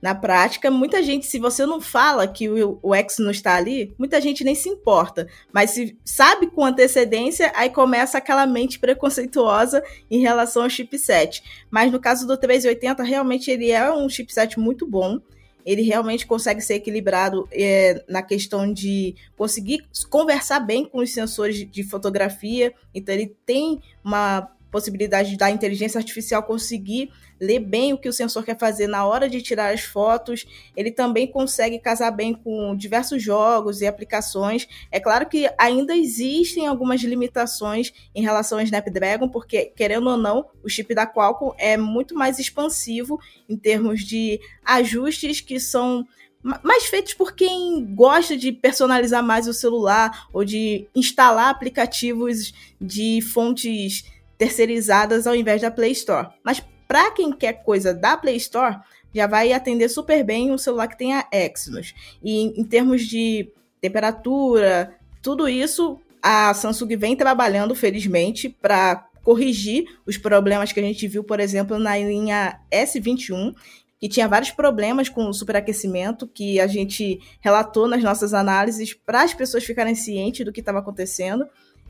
Na 0.00 0.14
prática, 0.14 0.70
muita 0.70 1.02
gente, 1.02 1.26
se 1.26 1.38
você 1.38 1.66
não 1.66 1.80
fala 1.80 2.26
que 2.26 2.48
o, 2.48 2.78
o 2.82 2.94
X 2.94 3.18
não 3.18 3.30
está 3.30 3.56
ali, 3.56 3.94
muita 3.98 4.20
gente 4.20 4.42
nem 4.42 4.54
se 4.54 4.68
importa. 4.68 5.28
Mas 5.52 5.70
se 5.70 5.96
sabe 6.04 6.46
com 6.46 6.64
antecedência, 6.64 7.52
aí 7.54 7.68
começa 7.68 8.16
aquela 8.16 8.46
mente 8.46 8.78
preconceituosa 8.78 9.82
em 10.10 10.20
relação 10.20 10.62
ao 10.62 10.70
chipset. 10.70 11.42
Mas 11.70 11.92
no 11.92 12.00
caso 12.00 12.26
do 12.26 12.36
380, 12.36 13.02
realmente 13.02 13.50
ele 13.50 13.70
é 13.70 13.92
um 13.92 14.08
chipset 14.08 14.58
muito 14.58 14.86
bom. 14.86 15.20
Ele 15.66 15.82
realmente 15.82 16.26
consegue 16.26 16.62
ser 16.62 16.74
equilibrado 16.74 17.46
é, 17.52 18.02
na 18.08 18.22
questão 18.22 18.72
de 18.72 19.14
conseguir 19.36 19.84
conversar 20.08 20.60
bem 20.60 20.86
com 20.86 21.00
os 21.00 21.12
sensores 21.12 21.70
de 21.70 21.82
fotografia. 21.82 22.72
Então, 22.94 23.14
ele 23.14 23.36
tem 23.44 23.82
uma 24.02 24.50
possibilidade 24.70 25.36
da 25.36 25.50
inteligência 25.50 25.98
artificial 25.98 26.42
conseguir 26.42 27.10
ler 27.40 27.58
bem 27.58 27.92
o 27.92 27.98
que 27.98 28.08
o 28.08 28.12
sensor 28.12 28.44
quer 28.44 28.58
fazer 28.58 28.86
na 28.86 29.06
hora 29.06 29.28
de 29.28 29.40
tirar 29.40 29.72
as 29.72 29.80
fotos. 29.80 30.46
Ele 30.76 30.90
também 30.90 31.26
consegue 31.26 31.78
casar 31.78 32.10
bem 32.10 32.34
com 32.34 32.76
diversos 32.76 33.22
jogos 33.22 33.80
e 33.80 33.86
aplicações. 33.86 34.68
É 34.92 35.00
claro 35.00 35.26
que 35.26 35.50
ainda 35.58 35.96
existem 35.96 36.66
algumas 36.66 37.00
limitações 37.02 37.92
em 38.14 38.22
relação 38.22 38.58
ao 38.58 38.64
Snapdragon, 38.64 39.28
porque, 39.28 39.66
querendo 39.74 40.10
ou 40.10 40.16
não, 40.16 40.46
o 40.62 40.68
chip 40.68 40.94
da 40.94 41.06
Qualcomm 41.06 41.54
é 41.58 41.76
muito 41.76 42.14
mais 42.14 42.38
expansivo 42.38 43.18
em 43.48 43.56
termos 43.56 44.04
de 44.04 44.38
ajustes 44.64 45.40
que 45.40 45.58
são 45.58 46.06
mais 46.42 46.86
feitos 46.86 47.12
por 47.12 47.34
quem 47.34 47.84
gosta 47.94 48.36
de 48.36 48.50
personalizar 48.50 49.22
mais 49.22 49.46
o 49.46 49.52
celular 49.52 50.28
ou 50.32 50.42
de 50.44 50.86
instalar 50.94 51.50
aplicativos 51.50 52.52
de 52.80 53.20
fontes 53.20 54.04
terceirizadas 54.40 55.26
ao 55.26 55.36
invés 55.36 55.60
da 55.60 55.70
Play 55.70 55.92
Store. 55.92 56.28
Mas 56.42 56.62
para 56.88 57.10
quem 57.10 57.30
quer 57.30 57.62
coisa 57.62 57.92
da 57.92 58.16
Play 58.16 58.36
Store, 58.36 58.78
já 59.14 59.26
vai 59.26 59.52
atender 59.52 59.90
super 59.90 60.24
bem 60.24 60.50
um 60.50 60.56
celular 60.56 60.88
que 60.88 60.96
tenha 60.96 61.26
Exynos. 61.30 61.94
E 62.24 62.58
em 62.58 62.64
termos 62.64 63.02
de 63.02 63.52
temperatura, 63.82 64.94
tudo 65.20 65.46
isso 65.46 66.00
a 66.22 66.54
Samsung 66.54 66.96
vem 66.96 67.14
trabalhando, 67.14 67.74
felizmente, 67.74 68.48
para 68.48 69.06
corrigir 69.22 69.84
os 70.06 70.16
problemas 70.16 70.72
que 70.72 70.80
a 70.80 70.82
gente 70.82 71.06
viu, 71.06 71.22
por 71.22 71.38
exemplo, 71.38 71.78
na 71.78 71.98
linha 71.98 72.58
S21, 72.72 73.54
que 73.98 74.08
tinha 74.08 74.26
vários 74.26 74.50
problemas 74.50 75.10
com 75.10 75.28
o 75.28 75.34
superaquecimento, 75.34 76.26
que 76.26 76.58
a 76.58 76.66
gente 76.66 77.20
relatou 77.40 77.86
nas 77.86 78.02
nossas 78.02 78.32
análises 78.32 78.94
para 78.94 79.22
as 79.22 79.34
pessoas 79.34 79.64
ficarem 79.64 79.94
cientes 79.94 80.46
do 80.46 80.52
que 80.52 80.60
estava 80.60 80.78
acontecendo. 80.78 81.44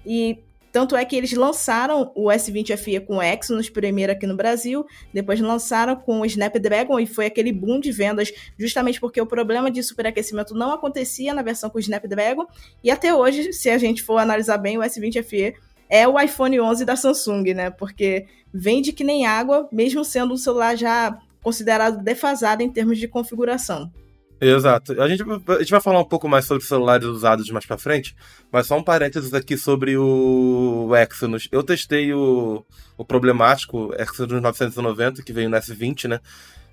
E 0.05 0.39
Tanto 0.73 0.97
é 0.97 1.05
que 1.05 1.17
eles 1.17 1.33
lançaram 1.33 2.13
o 2.15 2.27
S20 2.27 2.77
FE 2.77 3.01
com 3.01 3.23
Exynos 3.23 3.69
primeiro 3.69 4.13
aqui 4.13 4.27
no 4.27 4.37
Brasil, 4.37 4.87
depois 5.13 5.41
lançaram 5.41 5.97
com 5.97 6.21
o 6.21 6.27
Snapdragon 6.27 7.01
e 7.01 7.07
foi 7.07 7.27
aquele 7.27 7.53
boom 7.53 7.81
de 7.81 7.91
vendas 7.91 8.33
justamente 8.59 9.01
porque 9.01 9.21
o 9.21 9.27
problema 9.27 9.71
de 9.71 9.83
superaquecimento 9.83 10.55
não 10.55 10.73
acontecia 10.73 11.35
na 11.35 11.43
versão 11.43 11.69
com 11.69 11.79
o 11.79 11.81
Snapdragon. 11.81 12.47
E 12.85 12.91
até 12.91 13.15
hoje, 13.15 13.53
se 13.53 13.69
a 13.69 13.79
gente 13.79 14.03
for 14.03 14.19
analisar 14.19 14.59
bem, 14.59 14.79
o 14.79 14.83
S20 14.83 15.23
FE 15.25 15.55
é 15.89 16.07
o 16.07 16.19
iPhone 16.21 16.61
11 16.61 16.85
da 16.85 16.95
Samsung, 16.95 17.53
né? 17.53 17.71
Porque 17.71 18.27
vende 18.55 18.93
que 18.93 19.03
nem 19.03 19.27
água, 19.27 19.69
mesmo 19.73 20.05
sendo 20.05 20.35
um 20.35 20.37
celular 20.37 20.77
já 20.77 21.19
considerado 21.43 22.03
defasado 22.03 22.63
em 22.63 22.71
termos 22.71 22.99
de 22.99 23.09
configuração. 23.09 23.91
Exato. 24.41 25.01
A 25.01 25.07
gente, 25.07 25.23
a 25.23 25.59
gente 25.59 25.71
vai 25.71 25.81
falar 25.81 26.01
um 26.01 26.05
pouco 26.05 26.27
mais 26.27 26.47
sobre 26.47 26.65
celulares 26.65 27.07
usados 27.07 27.51
mais 27.51 27.67
pra 27.67 27.77
frente, 27.77 28.17
mas 28.51 28.67
só 28.67 28.79
um 28.79 28.83
parênteses 28.83 29.35
aqui 29.35 29.57
sobre 29.57 29.99
o 29.99 30.89
Exynos. 30.97 31.47
Eu 31.53 31.63
testei 31.63 32.15
o, 32.15 32.65
o 32.97 33.05
problemático 33.05 33.93
Exynos 33.99 34.41
990, 34.41 35.23
que 35.23 35.33
veio 35.33 35.51
no 35.51 35.57
S20, 35.57 36.09
né? 36.09 36.21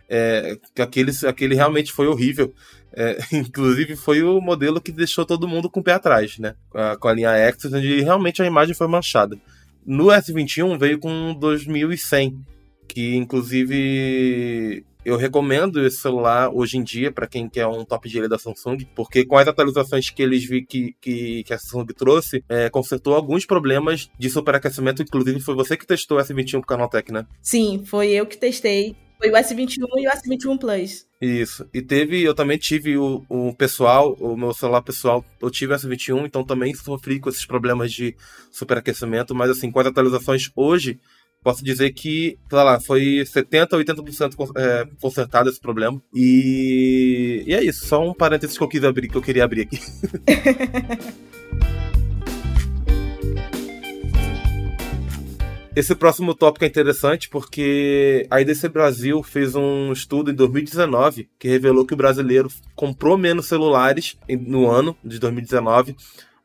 É, 0.10 0.58
que 0.74 0.82
aquele, 0.82 1.12
aquele 1.28 1.56
realmente 1.56 1.92
foi 1.92 2.08
horrível. 2.08 2.54
É, 2.94 3.18
inclusive, 3.36 3.98
foi 3.98 4.24
o 4.24 4.40
modelo 4.40 4.80
que 4.80 4.92
deixou 4.94 5.26
todo 5.26 5.48
mundo 5.48 5.70
com 5.70 5.82
o 5.82 5.84
pé 5.84 5.92
atrás, 5.92 6.40
né? 6.40 6.56
Com 7.02 7.08
a 7.10 7.14
linha 7.14 7.38
Exynos, 7.50 7.80
onde 7.80 8.02
realmente 8.02 8.42
a 8.42 8.46
imagem 8.46 8.74
foi 8.74 8.88
manchada. 8.88 9.38
No 9.86 10.06
S21 10.06 10.80
veio 10.80 11.00
com 11.00 11.34
2100, 11.34 12.40
que 12.88 13.16
inclusive 13.16 14.86
eu 15.08 15.16
recomendo 15.16 15.86
esse 15.86 16.00
celular 16.00 16.50
hoje 16.54 16.78
em 16.78 16.84
dia 16.84 17.10
para 17.10 17.26
quem 17.26 17.48
quer 17.48 17.66
um 17.66 17.86
top 17.86 18.10
de 18.10 18.18
linha 18.18 18.28
da 18.28 18.38
Samsung, 18.38 18.80
porque 18.94 19.26
com 19.26 19.38
as 19.38 19.48
atualizações 19.48 20.10
que 20.10 20.22
eles 20.22 20.44
vi 20.44 20.66
que, 20.66 20.98
que, 21.00 21.46
que 21.46 21.54
a 21.54 21.58
Samsung 21.58 21.86
trouxe, 21.96 22.44
é, 22.50 22.70
consertou 22.70 23.16
alguns 23.16 23.46
problemas 23.46 24.10
de 24.20 24.30
superaquecimento. 24.30 25.02
Inclusive, 25.02 25.40
foi 25.40 25.56
você 25.56 25.78
que 25.78 25.88
testou 25.88 26.18
o 26.18 26.22
S21 26.22 26.60
pro 26.60 26.68
Canaltech, 26.68 27.10
né? 27.10 27.26
Sim, 27.42 27.86
foi 27.86 28.10
eu 28.10 28.26
que 28.26 28.38
testei. 28.38 28.98
Foi 29.18 29.32
o 29.32 29.34
S21 29.34 29.86
e 29.98 30.08
o 30.08 30.12
S21 30.12 30.60
Plus. 30.60 31.08
Isso. 31.22 31.66
E 31.74 31.82
teve, 31.82 32.22
eu 32.22 32.36
também 32.36 32.58
tive 32.58 32.98
o, 32.98 33.24
o 33.30 33.54
pessoal, 33.56 34.14
o 34.20 34.36
meu 34.36 34.54
celular 34.54 34.82
pessoal, 34.82 35.26
eu 35.42 35.50
tive 35.50 35.74
o 35.74 35.76
S21, 35.78 36.26
então 36.26 36.44
também 36.44 36.76
sofri 36.76 37.18
com 37.20 37.30
esses 37.30 37.46
problemas 37.46 37.94
de 37.94 38.14
superaquecimento, 38.52 39.34
mas 39.34 39.50
assim, 39.50 39.72
com 39.72 39.80
as 39.80 39.88
atualizações 39.88 40.52
hoje, 40.54 41.00
posso 41.48 41.64
dizer 41.64 41.94
que, 41.94 42.38
sei 42.50 42.58
lá, 42.58 42.78
foi 42.78 43.24
70%, 43.24 43.70
80% 43.70 44.52
é, 44.58 44.86
consertado 45.00 45.50
esse 45.50 45.62
problema. 45.62 46.02
E, 46.14 47.46
e 47.48 47.54
é 47.54 47.64
isso, 47.64 47.88
só 47.88 48.06
um 48.06 48.14
parênteses 48.14 48.58
que 48.58 48.64
eu 48.66 48.68
quis 48.68 48.84
abrir, 48.84 49.08
que 49.08 49.16
eu 49.16 49.22
queria 49.22 49.46
abrir 49.46 49.62
aqui. 49.62 49.80
Esse 55.74 55.96
próximo 55.96 56.34
tópico 56.34 56.66
é 56.66 56.68
interessante 56.68 57.30
porque 57.30 58.26
a 58.32 58.42
IDC 58.42 58.68
Brasil 58.68 59.22
fez 59.22 59.56
um 59.56 59.94
estudo 59.94 60.32
em 60.32 60.34
2019 60.34 61.30
que 61.38 61.48
revelou 61.48 61.86
que 61.86 61.94
o 61.94 61.98
brasileiro 61.98 62.50
comprou 62.76 63.16
menos 63.16 63.46
celulares 63.46 64.18
no 64.28 64.68
ano 64.68 64.98
de 65.02 65.20
2019, 65.20 65.96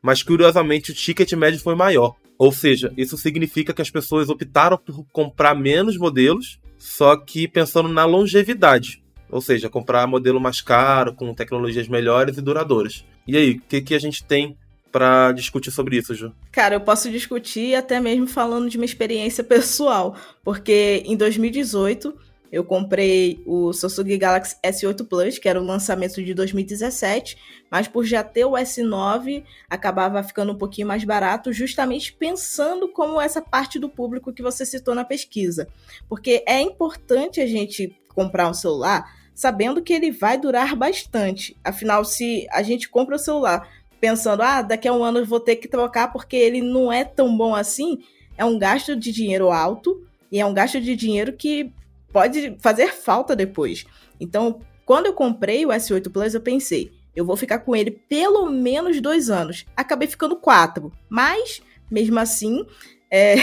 mas 0.03 0.21
curiosamente 0.21 0.91
o 0.91 0.93
ticket 0.93 1.31
médio 1.33 1.61
foi 1.61 1.73
maior. 1.75 2.15
Ou 2.37 2.51
seja, 2.51 2.91
isso 2.97 3.17
significa 3.17 3.73
que 3.73 3.81
as 3.81 3.89
pessoas 3.89 4.27
optaram 4.27 4.77
por 4.77 5.05
comprar 5.13 5.55
menos 5.55 5.97
modelos, 5.97 6.59
só 6.77 7.15
que 7.15 7.47
pensando 7.47 7.87
na 7.87 8.03
longevidade. 8.03 9.01
Ou 9.31 9.39
seja, 9.39 9.69
comprar 9.69 10.05
modelo 10.05 10.41
mais 10.41 10.59
caro, 10.59 11.13
com 11.13 11.33
tecnologias 11.33 11.87
melhores 11.87 12.37
e 12.37 12.41
duradouras. 12.41 13.05
E 13.25 13.37
aí, 13.37 13.51
o 13.51 13.61
que, 13.61 13.81
que 13.81 13.95
a 13.95 13.99
gente 13.99 14.23
tem 14.25 14.57
para 14.91 15.31
discutir 15.31 15.71
sobre 15.71 15.97
isso, 15.97 16.13
Ju? 16.13 16.33
Cara, 16.51 16.75
eu 16.75 16.81
posso 16.81 17.09
discutir 17.09 17.73
até 17.73 17.99
mesmo 17.99 18.27
falando 18.27 18.69
de 18.69 18.77
uma 18.77 18.85
experiência 18.85 19.43
pessoal, 19.43 20.15
porque 20.43 21.01
em 21.05 21.15
2018 21.15 22.13
eu 22.53 22.63
comprei 22.63 23.41
o 23.47 23.73
Samsung 23.73 24.15
Galaxy 24.15 24.55
S8 24.63 25.07
Plus, 25.07 25.39
que 25.39 25.49
era 25.49 25.59
o 25.59 25.65
lançamento 25.65 26.23
de 26.23 26.35
2017, 26.35 27.35
mas 27.67 27.87
por 27.87 28.05
já 28.05 28.23
ter 28.23 28.45
o 28.45 28.51
S9, 28.51 29.43
acabava 29.67 30.21
ficando 30.21 30.53
um 30.53 30.55
pouquinho 30.55 30.87
mais 30.87 31.03
barato, 31.03 31.51
justamente 31.51 32.13
pensando 32.13 32.87
como 32.87 33.19
essa 33.19 33.41
parte 33.41 33.79
do 33.79 33.89
público 33.89 34.31
que 34.31 34.43
você 34.43 34.67
citou 34.67 34.93
na 34.93 35.03
pesquisa. 35.03 35.67
Porque 36.07 36.43
é 36.47 36.61
importante 36.61 37.41
a 37.41 37.47
gente 37.47 37.97
comprar 38.09 38.47
um 38.47 38.53
celular 38.53 39.11
sabendo 39.33 39.81
que 39.81 39.91
ele 39.91 40.11
vai 40.11 40.37
durar 40.37 40.75
bastante. 40.75 41.57
Afinal, 41.63 42.05
se 42.05 42.45
a 42.51 42.61
gente 42.61 42.87
compra 42.87 43.15
o 43.15 43.19
celular 43.19 43.67
pensando, 43.99 44.43
ah, 44.43 44.61
daqui 44.61 44.87
a 44.87 44.93
um 44.93 45.03
ano 45.03 45.17
eu 45.17 45.25
vou 45.25 45.39
ter 45.39 45.55
que 45.55 45.67
trocar 45.67 46.13
porque 46.13 46.35
ele 46.35 46.61
não 46.61 46.93
é 46.93 47.03
tão 47.03 47.35
bom 47.35 47.55
assim, 47.55 48.03
é 48.37 48.45
um 48.45 48.59
gasto 48.59 48.95
de 48.95 49.11
dinheiro 49.11 49.51
alto 49.51 50.05
e 50.31 50.39
é 50.39 50.45
um 50.45 50.53
gasto 50.53 50.79
de 50.79 50.95
dinheiro 50.95 51.33
que 51.33 51.73
pode 52.13 52.55
fazer 52.59 52.93
falta 52.93 53.35
depois. 53.35 53.85
Então, 54.19 54.61
quando 54.85 55.07
eu 55.07 55.13
comprei 55.13 55.65
o 55.65 55.69
S8 55.69 56.11
Plus, 56.11 56.33
eu 56.33 56.41
pensei, 56.41 56.91
eu 57.15 57.25
vou 57.25 57.35
ficar 57.35 57.59
com 57.59 57.75
ele 57.75 57.91
pelo 57.91 58.49
menos 58.49 59.01
dois 59.01 59.29
anos. 59.29 59.65
Acabei 59.75 60.07
ficando 60.07 60.35
quatro, 60.35 60.91
mas 61.09 61.61
mesmo 61.89 62.19
assim 62.19 62.65
é, 63.11 63.35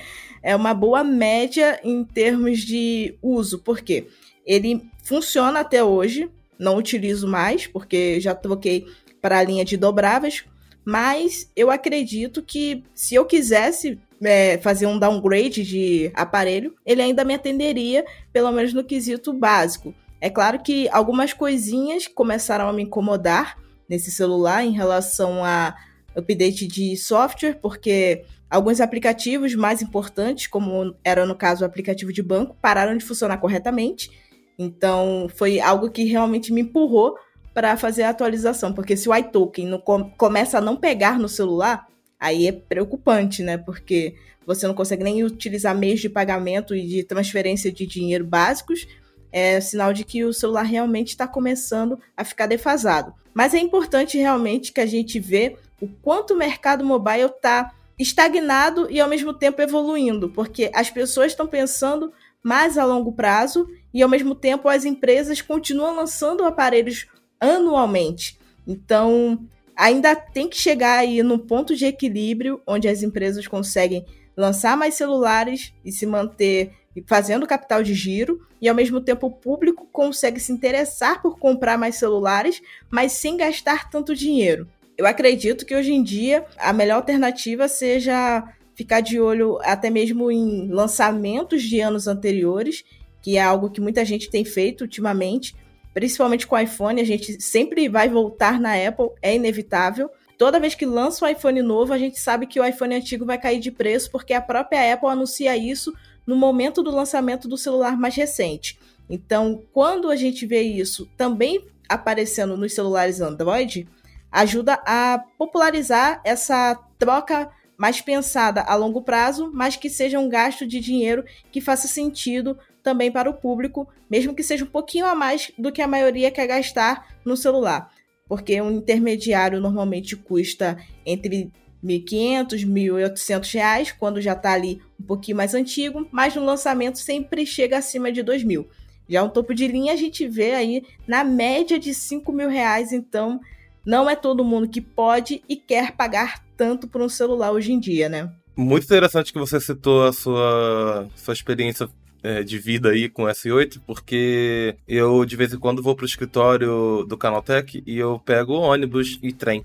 é 0.42 0.56
uma 0.56 0.74
boa 0.74 1.04
média 1.04 1.80
em 1.84 2.04
termos 2.04 2.60
de 2.60 3.16
uso, 3.22 3.58
porque 3.58 4.08
ele 4.44 4.88
funciona 5.02 5.60
até 5.60 5.84
hoje. 5.84 6.30
Não 6.58 6.76
utilizo 6.76 7.26
mais, 7.26 7.66
porque 7.66 8.20
já 8.20 8.34
troquei 8.34 8.86
para 9.20 9.38
a 9.38 9.42
linha 9.42 9.64
de 9.64 9.76
dobráveis. 9.76 10.44
Mas 10.84 11.50
eu 11.56 11.70
acredito 11.70 12.42
que 12.42 12.84
se 12.94 13.14
eu 13.14 13.24
quisesse 13.24 13.98
é, 14.22 14.58
fazer 14.58 14.86
um 14.86 14.98
downgrade 14.98 15.62
de 15.62 16.10
aparelho, 16.14 16.74
ele 16.84 17.02
ainda 17.02 17.24
me 17.24 17.34
atenderia, 17.34 18.04
pelo 18.32 18.50
menos 18.52 18.72
no 18.72 18.84
quesito 18.84 19.32
básico. 19.32 19.94
É 20.20 20.30
claro 20.30 20.62
que 20.62 20.88
algumas 20.90 21.32
coisinhas 21.32 22.06
começaram 22.06 22.68
a 22.68 22.72
me 22.72 22.82
incomodar 22.82 23.58
nesse 23.88 24.10
celular 24.10 24.64
em 24.64 24.72
relação 24.72 25.44
a 25.44 25.74
update 26.16 26.66
de 26.66 26.96
software, 26.96 27.58
porque 27.60 28.24
alguns 28.48 28.80
aplicativos 28.80 29.54
mais 29.54 29.82
importantes, 29.82 30.46
como 30.46 30.94
era 31.04 31.26
no 31.26 31.34
caso 31.34 31.62
o 31.62 31.66
aplicativo 31.66 32.12
de 32.12 32.22
banco, 32.22 32.56
pararam 32.60 32.96
de 32.96 33.04
funcionar 33.04 33.38
corretamente. 33.38 34.10
Então 34.58 35.28
foi 35.34 35.60
algo 35.60 35.90
que 35.90 36.04
realmente 36.04 36.52
me 36.52 36.62
empurrou 36.62 37.16
para 37.52 37.76
fazer 37.76 38.02
a 38.02 38.10
atualização, 38.10 38.72
porque 38.72 38.96
se 38.96 39.08
o 39.08 39.14
iToken 39.14 39.80
começa 40.16 40.58
a 40.58 40.60
não 40.60 40.76
pegar 40.76 41.18
no 41.18 41.28
celular, 41.28 41.86
aí 42.18 42.46
é 42.46 42.52
preocupante, 42.52 43.42
né? 43.42 43.58
Porque 43.58 44.14
você 44.46 44.66
não 44.66 44.74
consegue 44.74 45.04
nem 45.04 45.24
utilizar 45.24 45.76
meios 45.76 46.00
de 46.00 46.08
pagamento 46.08 46.74
e 46.74 46.86
de 46.86 47.04
transferência 47.04 47.72
de 47.72 47.86
dinheiro 47.86 48.24
básicos, 48.24 48.86
é 49.32 49.60
sinal 49.60 49.92
de 49.92 50.04
que 50.04 50.24
o 50.24 50.32
celular 50.32 50.62
realmente 50.62 51.08
está 51.08 51.26
começando 51.26 51.98
a 52.16 52.24
ficar 52.24 52.46
defasado. 52.46 53.12
Mas 53.32 53.52
é 53.52 53.58
importante 53.58 54.16
realmente 54.16 54.72
que 54.72 54.80
a 54.80 54.86
gente 54.86 55.18
vê 55.18 55.56
o 55.80 55.88
quanto 55.88 56.34
o 56.34 56.36
mercado 56.36 56.84
mobile 56.84 57.24
está 57.24 57.74
estagnado 57.98 58.90
e 58.90 59.00
ao 59.00 59.08
mesmo 59.08 59.34
tempo 59.34 59.60
evoluindo, 59.60 60.28
porque 60.28 60.70
as 60.74 60.90
pessoas 60.90 61.32
estão 61.32 61.46
pensando 61.46 62.12
mais 62.42 62.76
a 62.78 62.84
longo 62.84 63.12
prazo 63.12 63.66
e 63.92 64.02
ao 64.02 64.08
mesmo 64.08 64.34
tempo 64.34 64.68
as 64.68 64.84
empresas 64.84 65.40
continuam 65.40 65.96
lançando 65.96 66.44
aparelhos 66.44 67.06
anualmente. 67.40 68.38
Então, 68.66 69.46
ainda 69.76 70.14
tem 70.14 70.48
que 70.48 70.56
chegar 70.56 70.98
aí 70.98 71.22
no 71.22 71.38
ponto 71.38 71.74
de 71.74 71.86
equilíbrio 71.86 72.60
onde 72.66 72.88
as 72.88 73.02
empresas 73.02 73.46
conseguem 73.46 74.04
lançar 74.36 74.76
mais 74.76 74.94
celulares 74.94 75.72
e 75.84 75.92
se 75.92 76.06
manter 76.06 76.72
fazendo 77.06 77.46
capital 77.46 77.82
de 77.82 77.94
giro 77.94 78.40
e 78.60 78.68
ao 78.68 78.74
mesmo 78.74 79.00
tempo 79.00 79.26
o 79.26 79.32
público 79.32 79.88
consegue 79.92 80.38
se 80.38 80.52
interessar 80.52 81.20
por 81.20 81.38
comprar 81.38 81.76
mais 81.76 81.96
celulares, 81.96 82.60
mas 82.90 83.12
sem 83.12 83.36
gastar 83.36 83.90
tanto 83.90 84.14
dinheiro. 84.14 84.68
Eu 84.96 85.06
acredito 85.06 85.66
que 85.66 85.74
hoje 85.74 85.92
em 85.92 86.02
dia 86.02 86.44
a 86.56 86.72
melhor 86.72 86.96
alternativa 86.96 87.66
seja 87.66 88.44
ficar 88.74 89.00
de 89.00 89.20
olho 89.20 89.58
até 89.62 89.90
mesmo 89.90 90.30
em 90.30 90.68
lançamentos 90.68 91.62
de 91.62 91.80
anos 91.80 92.06
anteriores, 92.06 92.84
que 93.20 93.36
é 93.36 93.42
algo 93.42 93.70
que 93.70 93.80
muita 93.80 94.04
gente 94.04 94.30
tem 94.30 94.44
feito 94.44 94.82
ultimamente, 94.82 95.54
principalmente 95.94 96.46
com 96.46 96.56
o 96.56 96.58
iPhone, 96.58 97.00
a 97.00 97.04
gente 97.04 97.40
sempre 97.40 97.88
vai 97.88 98.08
voltar 98.08 98.60
na 98.60 98.74
Apple, 98.74 99.10
é 99.22 99.34
inevitável. 99.34 100.10
Toda 100.36 100.58
vez 100.58 100.74
que 100.74 100.84
lança 100.84 101.24
um 101.24 101.28
iPhone 101.28 101.62
novo, 101.62 101.92
a 101.92 101.98
gente 101.98 102.18
sabe 102.18 102.46
que 102.46 102.58
o 102.58 102.64
iPhone 102.64 102.96
antigo 102.96 103.24
vai 103.24 103.38
cair 103.38 103.60
de 103.60 103.70
preço, 103.70 104.10
porque 104.10 104.34
a 104.34 104.40
própria 104.40 104.92
Apple 104.92 105.08
anuncia 105.08 105.56
isso 105.56 105.94
no 106.26 106.34
momento 106.34 106.82
do 106.82 106.90
lançamento 106.90 107.46
do 107.46 107.56
celular 107.56 107.96
mais 107.96 108.16
recente. 108.16 108.78
Então, 109.08 109.62
quando 109.72 110.10
a 110.10 110.16
gente 110.16 110.44
vê 110.44 110.62
isso 110.62 111.08
também 111.16 111.64
aparecendo 111.88 112.56
nos 112.56 112.74
celulares 112.74 113.20
Android, 113.20 113.86
ajuda 114.32 114.74
a 114.84 115.22
popularizar 115.38 116.20
essa 116.24 116.76
troca 116.98 117.48
mais 117.76 118.00
pensada 118.00 118.62
a 118.62 118.74
longo 118.74 119.02
prazo, 119.02 119.50
mas 119.52 119.76
que 119.76 119.90
seja 119.90 120.18
um 120.18 120.28
gasto 120.28 120.66
de 120.66 120.80
dinheiro 120.80 121.24
que 121.50 121.60
faça 121.60 121.88
sentido 121.88 122.58
também 122.82 123.10
para 123.10 123.30
o 123.30 123.34
público, 123.34 123.88
mesmo 124.10 124.34
que 124.34 124.42
seja 124.42 124.64
um 124.64 124.68
pouquinho 124.68 125.06
a 125.06 125.14
mais 125.14 125.50
do 125.58 125.72
que 125.72 125.82
a 125.82 125.88
maioria 125.88 126.30
quer 126.30 126.46
gastar 126.46 127.16
no 127.24 127.36
celular. 127.36 127.90
Porque 128.28 128.60
um 128.60 128.70
intermediário 128.70 129.60
normalmente 129.60 130.16
custa 130.16 130.78
entre 131.04 131.50
1.500, 131.84 132.66
1.800 132.66 133.54
reais, 133.54 133.92
quando 133.92 134.20
já 134.20 134.32
está 134.32 134.52
ali 134.52 134.80
um 135.00 135.04
pouquinho 135.04 135.36
mais 135.36 135.54
antigo, 135.54 136.08
mas 136.10 136.34
no 136.34 136.44
lançamento 136.44 136.98
sempre 136.98 137.44
chega 137.44 137.78
acima 137.78 138.12
de 138.12 138.22
2.000. 138.22 138.66
Já 139.08 139.22
um 139.22 139.28
topo 139.28 139.54
de 139.54 139.66
linha 139.66 139.92
a 139.92 139.96
gente 139.96 140.26
vê 140.26 140.54
aí 140.54 140.82
na 141.06 141.22
média 141.22 141.78
de 141.78 141.92
5 141.92 142.32
mil 142.32 142.48
reais, 142.48 142.92
então 142.92 143.40
não 143.84 144.08
é 144.08 144.16
todo 144.16 144.44
mundo 144.44 144.68
que 144.68 144.80
pode 144.80 145.42
e 145.46 145.56
quer 145.56 145.92
pagar 145.92 146.43
tanto 146.56 146.88
por 146.88 147.02
um 147.02 147.08
celular 147.08 147.52
hoje 147.52 147.72
em 147.72 147.78
dia, 147.78 148.08
né? 148.08 148.30
Muito 148.56 148.84
interessante 148.84 149.32
que 149.32 149.38
você 149.38 149.60
citou 149.60 150.06
a 150.06 150.12
sua, 150.12 151.08
sua 151.16 151.34
experiência 151.34 151.88
é, 152.22 152.42
de 152.42 152.58
vida 152.58 152.90
aí 152.90 153.08
com 153.08 153.24
S8, 153.24 153.80
porque 153.86 154.76
eu 154.86 155.24
de 155.24 155.36
vez 155.36 155.52
em 155.52 155.58
quando 155.58 155.82
vou 155.82 155.94
pro 155.94 156.06
escritório 156.06 157.04
do 157.08 157.18
Canaltech 157.18 157.82
e 157.86 157.98
eu 157.98 158.18
pego 158.18 158.54
ônibus 158.54 159.18
e 159.22 159.32
trem. 159.32 159.64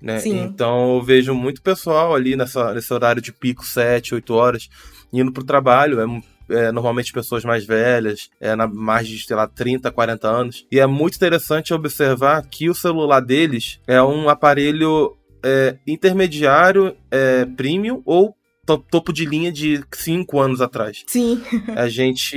Né? 0.00 0.20
Então 0.26 0.96
eu 0.96 1.02
vejo 1.02 1.34
muito 1.34 1.60
pessoal 1.60 2.14
ali 2.14 2.34
nessa, 2.34 2.72
nesse 2.72 2.92
horário 2.92 3.20
de 3.20 3.32
pico, 3.32 3.64
7, 3.64 4.14
8 4.14 4.34
horas, 4.34 4.70
indo 5.12 5.30
pro 5.30 5.44
trabalho. 5.44 6.00
É 6.00 6.06
é, 6.50 6.72
normalmente 6.72 7.12
pessoas 7.12 7.44
mais 7.44 7.64
velhas, 7.64 8.28
é, 8.40 8.54
na 8.56 8.66
mais 8.66 9.06
de, 9.06 9.24
sei 9.24 9.36
lá, 9.36 9.46
30, 9.46 9.90
40 9.90 10.28
anos. 10.28 10.66
E 10.70 10.80
é 10.80 10.86
muito 10.86 11.14
interessante 11.14 11.72
observar 11.72 12.42
que 12.42 12.68
o 12.68 12.74
celular 12.74 13.20
deles 13.20 13.80
é 13.86 14.02
um 14.02 14.28
aparelho 14.28 15.16
é, 15.42 15.76
intermediário, 15.86 16.96
é, 17.10 17.44
premium 17.44 18.02
ou 18.04 18.34
topo 18.78 19.12
de 19.12 19.24
linha 19.24 19.50
de 19.50 19.82
5 19.92 20.38
anos 20.38 20.60
atrás. 20.60 21.02
Sim. 21.06 21.42
a 21.74 21.88
gente. 21.88 22.36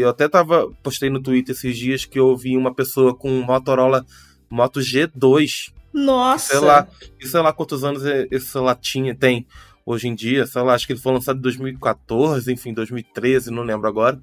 Eu 0.00 0.08
até 0.08 0.28
tava. 0.28 0.70
Postei 0.82 1.08
no 1.08 1.22
Twitter 1.22 1.54
esses 1.54 1.76
dias 1.76 2.04
que 2.04 2.18
eu 2.18 2.36
vi 2.36 2.56
uma 2.56 2.74
pessoa 2.74 3.14
com 3.14 3.30
um 3.30 3.42
Motorola 3.42 4.04
Moto 4.50 4.80
G2. 4.80 5.72
Nossa! 5.92 6.52
Sei 6.52 6.60
lá, 6.60 6.88
sei 7.20 7.40
lá 7.40 7.52
quantos 7.52 7.84
anos 7.84 8.02
esse 8.04 8.46
celular 8.46 8.74
tinha, 8.74 9.14
tem 9.14 9.46
hoje 9.86 10.08
em 10.08 10.14
dia. 10.14 10.46
Sei 10.46 10.60
lá, 10.60 10.74
acho 10.74 10.86
que 10.86 10.92
ele 10.92 11.00
foi 11.00 11.12
lançado 11.12 11.38
em 11.38 11.42
2014, 11.42 12.52
enfim, 12.52 12.74
2013, 12.74 13.50
não 13.50 13.62
lembro 13.62 13.88
agora. 13.88 14.20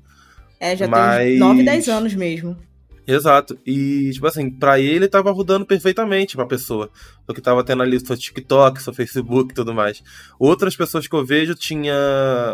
É, 0.59 0.75
já 0.75 0.87
Mas... 0.87 1.17
tem 1.17 1.39
9, 1.39 1.63
10 1.63 1.89
anos 1.89 2.13
mesmo. 2.13 2.57
Exato. 3.05 3.57
E, 3.65 4.11
tipo 4.13 4.27
assim, 4.27 4.49
pra 4.49 4.79
ele 4.79 5.07
tava 5.07 5.31
rodando 5.31 5.65
perfeitamente 5.65 6.35
pra 6.35 6.45
pessoa. 6.45 6.89
Porque 7.25 7.41
tava 7.41 7.63
tendo 7.63 7.83
ali 7.83 7.99
seu 7.99 8.17
TikTok, 8.17 8.81
seu 8.81 8.93
Facebook 8.93 9.51
e 9.51 9.55
tudo 9.55 9.73
mais. 9.73 10.03
Outras 10.39 10.75
pessoas 10.75 11.07
que 11.07 11.15
eu 11.15 11.25
vejo 11.25 11.55
tinha 11.55 11.95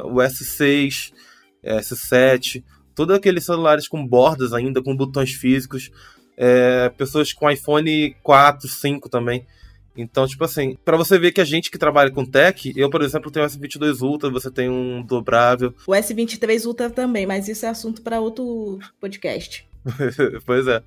o 0.05 0.15
S6, 0.15 1.11
S7, 1.63 2.63
todos 2.95 3.15
aqueles 3.15 3.45
celulares 3.45 3.87
com 3.87 4.05
bordas 4.05 4.53
ainda, 4.53 4.81
com 4.81 4.95
botões 4.95 5.31
físicos. 5.31 5.91
É, 6.37 6.89
pessoas 6.89 7.33
com 7.33 7.49
iPhone 7.49 8.15
4, 8.23 8.67
5 8.67 9.09
também. 9.09 9.45
Então, 9.97 10.27
tipo 10.27 10.43
assim, 10.43 10.77
para 10.85 10.95
você 10.95 11.17
ver 11.17 11.31
que 11.31 11.41
a 11.41 11.45
gente 11.45 11.71
que 11.71 11.77
trabalha 11.77 12.11
com 12.11 12.23
tech, 12.23 12.71
eu, 12.75 12.87
por 12.87 13.01
exemplo, 13.01 13.31
tenho 13.31 13.43
o 13.43 13.49
S22 13.49 14.01
Ultra, 14.01 14.29
você 14.29 14.51
tem 14.51 14.69
um 14.69 15.01
dobrável. 15.01 15.73
O 15.87 15.91
S23 15.91 16.65
Ultra 16.65 16.89
também, 16.91 17.25
mas 17.25 17.47
isso 17.47 17.65
é 17.65 17.69
assunto 17.69 18.03
para 18.03 18.19
outro 18.19 18.77
podcast. 19.01 19.67
pois 20.45 20.67
é. 20.67 20.81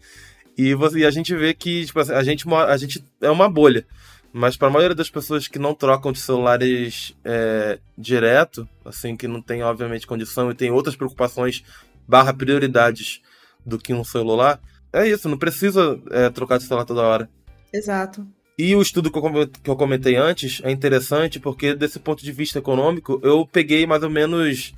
E, 0.56 0.74
você, 0.74 0.98
e 0.98 1.06
a 1.06 1.10
gente 1.10 1.34
vê 1.34 1.54
que, 1.54 1.86
tipo 1.86 1.98
assim, 2.00 2.12
a 2.12 2.22
gente, 2.22 2.44
a 2.52 2.76
gente 2.76 3.04
é 3.20 3.30
uma 3.30 3.48
bolha. 3.48 3.86
Mas 4.32 4.56
para 4.56 4.68
a 4.68 4.70
maioria 4.70 4.94
das 4.94 5.10
pessoas 5.10 5.48
que 5.48 5.58
não 5.58 5.74
trocam 5.74 6.12
de 6.12 6.20
celulares 6.20 7.16
é, 7.24 7.78
direto, 7.98 8.68
assim, 8.84 9.16
que 9.16 9.26
não 9.26 9.42
tem, 9.42 9.62
obviamente, 9.62 10.06
condição 10.06 10.50
e 10.50 10.54
tem 10.54 10.70
outras 10.70 10.94
preocupações 10.94 11.64
barra 12.06 12.32
prioridades 12.32 13.20
do 13.66 13.78
que 13.78 13.92
um 13.92 14.04
celular, 14.04 14.60
é 14.92 15.08
isso, 15.08 15.28
não 15.28 15.38
precisa 15.38 16.00
é, 16.10 16.30
trocar 16.30 16.58
de 16.58 16.64
celular 16.64 16.84
toda 16.84 17.02
hora. 17.02 17.28
Exato. 17.72 18.26
E 18.58 18.74
o 18.74 18.82
estudo 18.82 19.10
que 19.10 19.70
eu 19.70 19.76
comentei 19.76 20.16
antes 20.16 20.60
é 20.62 20.70
interessante 20.70 21.40
porque, 21.40 21.74
desse 21.74 21.98
ponto 21.98 22.22
de 22.22 22.30
vista 22.30 22.58
econômico, 22.58 23.18
eu 23.22 23.46
peguei 23.46 23.86
mais 23.86 24.02
ou 24.02 24.10
menos 24.10 24.74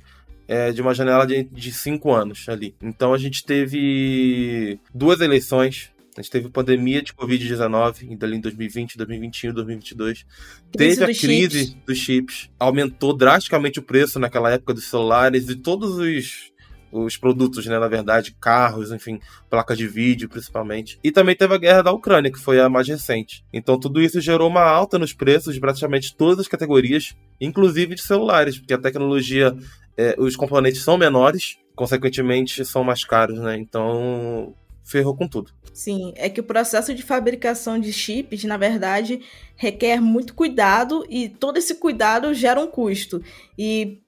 é, 0.47 0.71
de 0.71 0.81
uma 0.81 0.93
janela 0.93 1.25
de, 1.25 1.43
de 1.43 1.71
cinco 1.71 2.11
anos 2.11 2.47
ali. 2.47 2.75
Então 2.81 3.13
a 3.13 3.17
gente 3.17 3.43
teve 3.43 4.79
duas 4.93 5.21
eleições. 5.21 5.91
A 6.15 6.21
gente 6.21 6.29
teve 6.29 6.47
pandemia 6.47 7.01
de 7.01 7.11
Covid-19, 7.11 8.21
ali 8.21 8.37
em 8.37 8.39
2020, 8.39 8.97
2021, 8.97 9.51
2022. 9.51 10.25
Crise 10.71 10.99
teve 10.99 11.03
a 11.03 11.07
crise 11.07 11.65
chips. 11.65 11.77
dos 11.87 11.97
chips. 11.97 12.49
Aumentou 12.59 13.17
drasticamente 13.17 13.79
o 13.79 13.83
preço 13.83 14.19
naquela 14.19 14.51
época 14.51 14.75
dos 14.75 14.85
celulares 14.85 15.49
e 15.49 15.55
todos 15.55 15.97
os 15.97 16.53
os 16.93 17.17
produtos, 17.17 17.65
né, 17.65 17.79
na 17.79 17.87
verdade, 17.87 18.35
carros, 18.39 18.91
enfim, 18.91 19.19
placas 19.49 19.77
de 19.77 19.87
vídeo 19.87 20.29
principalmente. 20.29 20.99
E 21.03 21.11
também 21.11 21.35
teve 21.35 21.53
a 21.53 21.57
guerra 21.57 21.81
da 21.81 21.91
Ucrânia, 21.91 22.31
que 22.31 22.39
foi 22.39 22.59
a 22.59 22.69
mais 22.69 22.87
recente. 22.87 23.43
Então 23.51 23.79
tudo 23.79 23.99
isso 23.99 24.21
gerou 24.21 24.47
uma 24.47 24.61
alta 24.61 24.99
nos 24.99 25.11
preços 25.11 25.55
de 25.55 25.59
praticamente 25.59 26.15
todas 26.15 26.39
as 26.39 26.47
categorias, 26.47 27.15
inclusive 27.41 27.95
de 27.95 28.03
celulares, 28.03 28.59
porque 28.59 28.73
a 28.75 28.77
tecnologia, 28.77 29.55
é, 29.97 30.15
os 30.17 30.35
componentes 30.35 30.83
são 30.83 30.97
menores, 30.97 31.57
consequentemente 31.75 32.63
são 32.65 32.83
mais 32.83 33.03
caros, 33.03 33.39
né? 33.39 33.57
Então 33.57 34.53
ferrou 34.83 35.15
com 35.15 35.27
tudo. 35.27 35.51
Sim, 35.73 36.13
é 36.15 36.29
que 36.29 36.39
o 36.39 36.43
processo 36.43 36.93
de 36.93 37.01
fabricação 37.01 37.79
de 37.79 37.91
chips, 37.91 38.43
na 38.43 38.57
verdade, 38.57 39.21
requer 39.55 39.99
muito 39.99 40.35
cuidado 40.35 41.05
e 41.09 41.29
todo 41.29 41.57
esse 41.57 41.75
cuidado 41.75 42.33
gera 42.33 42.59
um 42.59 42.67
custo. 42.67 43.23
E 43.57 43.99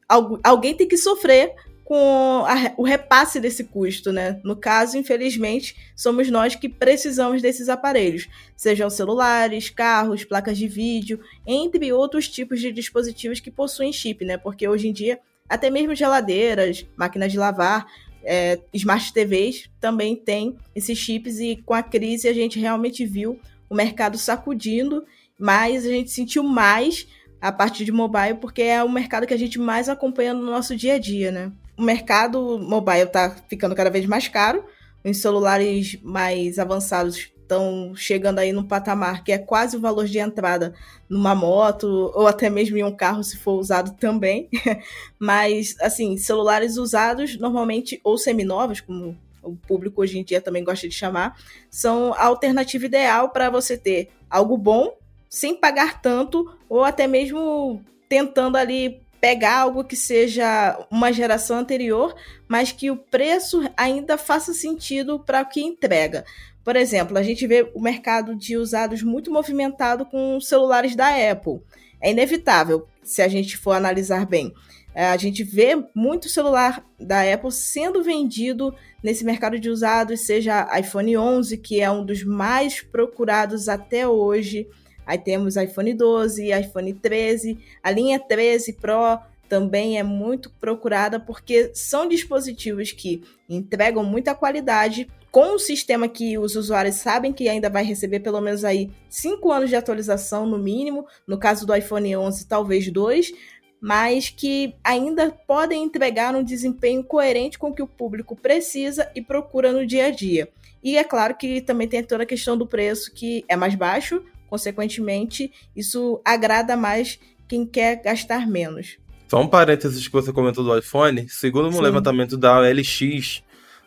alguém 0.44 0.76
tem 0.76 0.88
que 0.88 0.98
sofrer 0.98 1.56
com 1.86 2.44
a, 2.46 2.74
o 2.78 2.84
repasse 2.84 3.40
desse 3.40 3.64
custo, 3.64 4.12
né? 4.12 4.40
No 4.44 4.56
caso, 4.56 4.98
infelizmente, 4.98 5.76
somos 5.96 6.30
nós 6.30 6.56
que 6.56 6.68
precisamos 6.68 7.42
desses 7.44 7.70
aparelhos, 7.70 8.28
sejam 8.56 8.90
celulares, 8.90 9.70
carros, 9.70 10.26
placas 10.26 10.58
de 10.58 10.68
vídeo, 10.68 11.20
entre 11.46 11.94
outros 11.94 12.28
tipos 12.28 12.60
de 12.60 12.72
dispositivos 12.72 13.40
que 13.40 13.52
possuem 13.52 13.94
chip, 13.94 14.26
né? 14.26 14.36
Porque 14.36 14.68
hoje 14.68 14.88
em 14.88 14.94
dia, 14.94 15.20
até 15.48 15.70
mesmo 15.70 15.96
geladeiras, 15.96 16.86
máquinas 16.96 17.32
de 17.32 17.38
lavar, 17.38 17.86
é, 18.24 18.60
smart 18.74 19.14
TVs 19.14 19.70
também 19.80 20.16
têm 20.16 20.58
esses 20.76 20.98
chips 20.98 21.40
e 21.40 21.58
com 21.58 21.74
a 21.74 21.84
crise 21.84 22.28
a 22.28 22.34
gente 22.34 22.60
realmente 22.60 23.06
viu 23.06 23.40
o 23.70 23.76
mercado 23.76 24.18
sacudindo, 24.18 25.06
mas 25.40 25.86
a 25.86 25.90
gente 25.90 26.12
sentiu 26.12 26.44
mais 26.44 27.08
a 27.40 27.52
parte 27.52 27.86
de 27.86 27.92
mobile 27.92 28.36
porque 28.42 28.64
é 28.64 28.84
o 28.84 28.90
mercado 28.90 29.28
que 29.28 29.34
a 29.34 29.38
gente 29.38 29.60
mais 29.60 29.90
acompanha 29.90 30.34
no 30.34 30.46
nosso 30.46 30.76
dia 30.76 30.96
a 30.96 31.00
dia, 31.00 31.32
né? 31.32 31.52
o 31.78 31.82
mercado 31.82 32.58
mobile 32.60 33.04
está 33.04 33.36
ficando 33.48 33.76
cada 33.76 33.90
vez 33.90 34.06
mais 34.06 34.28
caro. 34.28 34.64
Os 35.04 35.22
celulares 35.22 36.00
mais 36.02 36.58
avançados 36.58 37.32
estão 37.46 37.96
chegando 37.96 38.40
aí 38.40 38.52
num 38.52 38.64
patamar 38.64 39.24
que 39.24 39.32
é 39.32 39.38
quase 39.38 39.78
o 39.78 39.80
valor 39.80 40.06
de 40.06 40.18
entrada 40.18 40.74
numa 41.08 41.36
moto 41.36 42.12
ou 42.14 42.28
até 42.28 42.50
mesmo 42.50 42.78
em 42.78 42.84
um 42.84 42.96
carro 42.96 43.24
se 43.24 43.38
for 43.38 43.54
usado 43.54 43.96
também. 43.98 44.50
Mas 45.18 45.76
assim, 45.80 46.18
celulares 46.18 46.78
usados 46.78 47.38
normalmente 47.38 48.02
ou 48.04 48.18
seminovos, 48.18 48.82
como 48.82 49.18
o 49.42 49.56
público 49.56 50.02
hoje 50.02 50.18
em 50.18 50.24
dia 50.24 50.42
também 50.42 50.64
gosta 50.64 50.88
de 50.90 50.96
chamar, 50.96 51.40
são 51.70 52.14
a 52.16 52.26
alternativa 52.26 52.86
ideal 52.86 53.30
para 53.30 53.50
você 53.50 53.78
ter 53.78 54.10
algo 54.30 54.58
bom 54.58 54.98
sem 55.30 55.56
pagar 55.56 56.02
tanto 56.02 56.52
ou 56.68 56.84
até 56.84 57.08
mesmo 57.08 57.82
tentando 58.10 58.58
ali 58.58 59.02
pegar 59.22 59.60
algo 59.60 59.84
que 59.84 59.96
seja 59.96 60.78
uma 60.92 61.12
geração 61.12 61.58
anterior, 61.58 62.16
mas 62.48 62.72
que 62.72 62.92
o 62.92 62.98
preço 62.98 63.60
ainda 63.76 64.20
faça 64.20 64.54
sentido 64.54 65.20
para 65.20 65.42
o 65.42 65.46
que 65.46 65.62
entrega. 65.62 66.24
Por 66.66 66.76
exemplo, 66.76 67.18
a 67.18 67.24
gente 67.24 67.48
vê 67.48 67.72
o 67.74 67.80
mercado 67.80 68.36
de 68.36 68.58
usados 68.58 69.04
muito 69.04 69.32
movimentado 69.32 70.06
com 70.06 70.42
celulares 70.42 70.96
da 70.96 71.10
Apple. 71.32 71.62
É 72.02 72.12
inevitável, 72.12 72.88
se 73.04 73.22
a 73.22 73.28
gente 73.28 73.56
for 73.56 73.72
analisar 73.72 74.26
bem. 74.26 74.54
É, 74.94 75.08
a 75.08 75.18
gente 75.18 75.44
vê 75.44 75.82
muito 75.94 76.28
celular 76.28 76.84
da 77.00 77.22
Apple 77.22 77.52
sendo 77.52 78.02
vendido 78.02 78.74
nesse 79.04 79.24
mercado 79.24 79.60
de 79.60 79.70
usados, 79.70 80.26
seja 80.26 80.68
iPhone 80.80 81.16
11, 81.16 81.58
que 81.58 81.80
é 81.80 81.92
um 81.92 82.04
dos 82.04 82.24
mais 82.24 82.82
procurados 82.82 83.70
até 83.70 84.08
hoje, 84.08 84.68
Aí 85.06 85.18
temos 85.18 85.56
iPhone 85.56 85.94
12, 85.94 86.52
iPhone 86.52 86.94
13, 86.94 87.60
a 87.84 87.92
linha 87.92 88.20
13 88.20 88.74
Pro 88.74 89.20
também 89.48 90.00
é 90.00 90.04
muito 90.04 90.50
procurada 90.60 91.20
porque 91.20 91.72
são 91.76 92.08
dispositivos 92.08 92.92
que 92.92 93.24
entregam 93.48 94.04
muita 94.04 94.34
qualidade 94.34 95.08
com 95.36 95.56
um 95.56 95.60
sistema 95.60 96.08
que 96.08 96.38
os 96.38 96.56
usuários 96.56 96.96
sabem 96.96 97.34
que 97.34 97.50
ainda 97.50 97.70
vai 97.70 97.84
receber 97.84 98.22
pelo 98.22 98.40
menos 98.40 98.64
aí 98.64 98.90
5 99.10 99.52
anos 99.52 99.70
de 99.70 99.76
atualização 99.76 100.46
no 100.46 100.58
mínimo, 100.58 101.06
no 101.28 101.38
caso 101.38 101.68
do 101.68 101.76
iPhone 101.76 102.16
11 102.16 102.48
talvez 102.48 102.90
2, 102.90 103.34
mas 103.82 104.30
que 104.30 104.74
ainda 104.82 105.38
podem 105.46 105.84
entregar 105.84 106.34
um 106.34 106.42
desempenho 106.42 107.04
coerente 107.04 107.60
com 107.60 107.68
o 107.68 107.76
que 107.76 107.84
o 107.84 107.88
público 107.88 108.34
precisa 108.34 109.12
e 109.14 109.22
procura 109.22 109.74
no 109.74 109.86
dia 109.86 110.06
a 110.06 110.10
dia. 110.10 110.48
E 110.82 110.96
é 110.96 111.04
claro 111.04 111.36
que 111.36 111.60
também 111.60 111.90
tem 111.90 112.02
toda 112.02 112.24
a 112.24 112.26
questão 112.26 112.58
do 112.58 112.66
preço 112.66 113.14
que 113.14 113.44
é 113.50 113.58
mais 113.58 113.76
baixo, 113.76 114.24
Consequentemente, 114.48 115.52
isso 115.76 116.22
agrada 116.24 116.78
mais 116.78 117.20
quem 117.46 117.66
quer 117.66 118.02
gastar 118.02 118.48
menos. 118.48 118.98
Só 119.28 119.42
um 119.42 119.48
parênteses 119.48 120.08
que 120.08 120.14
você 120.14 120.32
comentou 120.32 120.64
do 120.64 120.78
iPhone. 120.78 121.28
Segundo 121.28 121.68
um 121.68 121.74
Sim. 121.74 121.82
levantamento 121.82 122.38
da 122.38 122.60
OLX, 122.60 123.44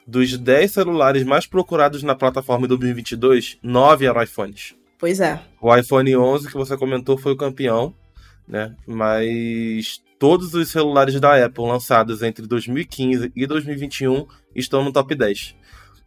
dos 0.08 0.38
10 0.38 0.72
celulares 0.72 1.22
mais 1.22 1.46
procurados 1.46 2.02
na 2.02 2.14
plataforma 2.14 2.64
em 2.64 2.68
2022, 2.68 3.58
9 3.62 4.06
eram 4.06 4.22
iPhones. 4.22 4.74
Pois 4.98 5.20
é. 5.20 5.38
O 5.60 5.74
iPhone 5.76 6.16
11 6.16 6.48
que 6.48 6.54
você 6.54 6.78
comentou 6.78 7.18
foi 7.18 7.32
o 7.32 7.36
campeão. 7.36 7.94
né? 8.48 8.74
Mas 8.86 10.02
todos 10.18 10.54
os 10.54 10.70
celulares 10.70 11.20
da 11.20 11.44
Apple 11.44 11.66
lançados 11.66 12.22
entre 12.22 12.46
2015 12.46 13.30
e 13.36 13.46
2021 13.46 14.26
estão 14.56 14.82
no 14.82 14.90
top 14.90 15.14
10. 15.14 15.54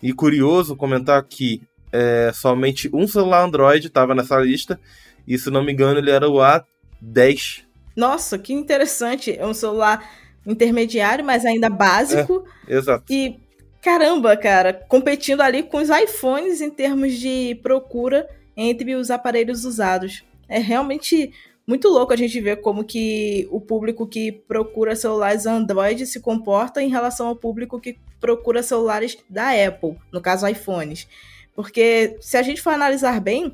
E 0.01 0.11
curioso 0.11 0.75
comentar 0.75 1.23
que 1.23 1.61
é, 1.91 2.31
somente 2.33 2.89
um 2.91 3.07
celular 3.07 3.43
Android 3.43 3.85
estava 3.85 4.15
nessa 4.15 4.39
lista, 4.39 4.79
e 5.27 5.37
se 5.37 5.51
não 5.51 5.63
me 5.63 5.71
engano, 5.71 5.99
ele 5.99 6.09
era 6.09 6.27
o 6.27 6.37
A10. 6.37 7.63
Nossa, 7.95 8.39
que 8.39 8.51
interessante! 8.51 9.37
É 9.37 9.45
um 9.45 9.53
celular 9.53 10.03
intermediário, 10.43 11.23
mas 11.23 11.45
ainda 11.45 11.69
básico. 11.69 12.43
É, 12.67 12.77
exato. 12.77 13.05
E 13.11 13.39
caramba, 13.81 14.37
cara, 14.37 14.73
competindo 14.73 15.41
ali 15.41 15.63
com 15.63 15.77
os 15.77 15.89
iPhones 15.89 16.61
em 16.61 16.69
termos 16.69 17.13
de 17.13 17.59
procura 17.63 18.29
entre 18.55 18.95
os 18.95 19.09
aparelhos 19.09 19.65
usados. 19.65 20.23
É 20.47 20.59
realmente 20.59 21.33
muito 21.65 21.87
louco 21.87 22.13
a 22.13 22.17
gente 22.17 22.39
ver 22.41 22.57
como 22.57 22.83
que 22.83 23.47
o 23.49 23.61
público 23.61 24.05
que 24.05 24.31
procura 24.31 24.95
celulares 24.95 25.45
Android 25.45 26.05
se 26.05 26.19
comporta 26.19 26.81
em 26.81 26.89
relação 26.89 27.27
ao 27.27 27.35
público 27.35 27.79
que 27.79 27.97
procura 28.19 28.61
celulares 28.61 29.17
da 29.29 29.51
Apple, 29.51 29.95
no 30.11 30.21
caso 30.21 30.47
iPhones. 30.47 31.07
Porque 31.55 32.17
se 32.19 32.37
a 32.37 32.43
gente 32.43 32.61
for 32.61 32.71
analisar 32.71 33.19
bem, 33.19 33.53